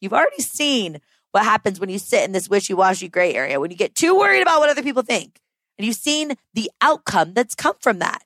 you've 0.00 0.14
already 0.14 0.42
seen 0.42 1.00
what 1.34 1.44
happens 1.44 1.80
when 1.80 1.88
you 1.88 1.98
sit 1.98 2.22
in 2.22 2.30
this 2.30 2.48
wishy 2.48 2.74
washy 2.74 3.08
gray 3.08 3.34
area, 3.34 3.58
when 3.58 3.72
you 3.72 3.76
get 3.76 3.96
too 3.96 4.16
worried 4.16 4.40
about 4.40 4.60
what 4.60 4.70
other 4.70 4.84
people 4.84 5.02
think. 5.02 5.40
And 5.76 5.84
you've 5.84 5.96
seen 5.96 6.34
the 6.54 6.70
outcome 6.80 7.34
that's 7.34 7.56
come 7.56 7.74
from 7.80 7.98
that. 7.98 8.22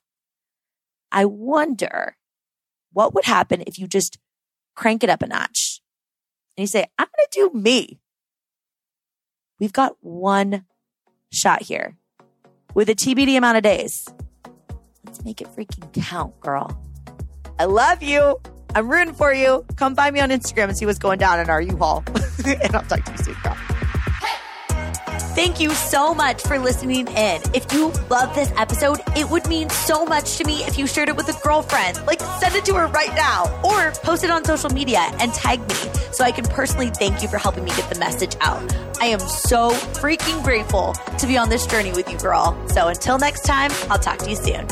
I 1.10 1.24
wonder 1.24 2.18
what 2.92 3.14
would 3.14 3.24
happen 3.24 3.64
if 3.66 3.78
you 3.78 3.86
just 3.86 4.18
crank 4.76 5.02
it 5.02 5.08
up 5.08 5.22
a 5.22 5.26
notch 5.26 5.80
and 6.54 6.64
you 6.64 6.66
say, 6.66 6.84
I'm 6.98 7.06
going 7.16 7.26
to 7.30 7.50
do 7.50 7.58
me. 7.58 7.98
We've 9.58 9.72
got 9.72 9.96
one 10.00 10.66
shot 11.32 11.62
here 11.62 11.96
with 12.74 12.90
a 12.90 12.94
TBD 12.94 13.38
amount 13.38 13.56
of 13.56 13.62
days. 13.62 14.06
Let's 15.06 15.24
make 15.24 15.40
it 15.40 15.48
freaking 15.48 15.90
count, 15.94 16.38
girl. 16.40 16.78
I 17.58 17.64
love 17.64 18.02
you. 18.02 18.38
I'm 18.74 18.88
rooting 18.88 19.14
for 19.14 19.32
you. 19.32 19.64
Come 19.76 19.94
find 19.94 20.14
me 20.14 20.20
on 20.20 20.30
Instagram 20.30 20.64
and 20.64 20.76
see 20.76 20.86
what's 20.86 20.98
going 20.98 21.18
down 21.18 21.40
in 21.40 21.50
our 21.50 21.60
U-Haul. 21.60 22.04
and 22.46 22.76
I'll 22.76 22.82
talk 22.82 23.04
to 23.04 23.12
you 23.12 23.18
soon, 23.18 23.36
girl. 23.42 23.56
Thank 25.38 25.60
you 25.60 25.70
so 25.70 26.14
much 26.14 26.42
for 26.42 26.58
listening 26.58 27.06
in. 27.06 27.40
If 27.54 27.72
you 27.72 27.92
love 28.10 28.34
this 28.34 28.52
episode, 28.56 28.98
it 29.16 29.30
would 29.30 29.46
mean 29.48 29.70
so 29.70 30.04
much 30.04 30.36
to 30.38 30.44
me 30.44 30.64
if 30.64 30.76
you 30.76 30.88
shared 30.88 31.08
it 31.08 31.16
with 31.16 31.28
a 31.28 31.42
girlfriend. 31.44 32.04
Like, 32.06 32.20
send 32.40 32.56
it 32.56 32.64
to 32.64 32.74
her 32.74 32.88
right 32.88 33.14
now 33.14 33.44
or 33.62 33.92
post 34.02 34.24
it 34.24 34.30
on 34.30 34.44
social 34.44 34.70
media 34.70 34.98
and 35.20 35.32
tag 35.32 35.60
me 35.60 35.76
so 36.10 36.24
I 36.24 36.32
can 36.32 36.44
personally 36.44 36.90
thank 36.90 37.22
you 37.22 37.28
for 37.28 37.38
helping 37.38 37.62
me 37.62 37.70
get 37.70 37.88
the 37.88 38.00
message 38.00 38.34
out. 38.40 38.74
I 39.00 39.06
am 39.06 39.20
so 39.20 39.70
freaking 39.70 40.42
grateful 40.42 40.94
to 41.18 41.26
be 41.28 41.38
on 41.38 41.50
this 41.50 41.68
journey 41.68 41.92
with 41.92 42.10
you, 42.10 42.18
girl. 42.18 42.60
So 42.70 42.88
until 42.88 43.16
next 43.16 43.42
time, 43.42 43.70
I'll 43.90 44.00
talk 44.00 44.18
to 44.18 44.30
you 44.30 44.34
soon. 44.34 44.66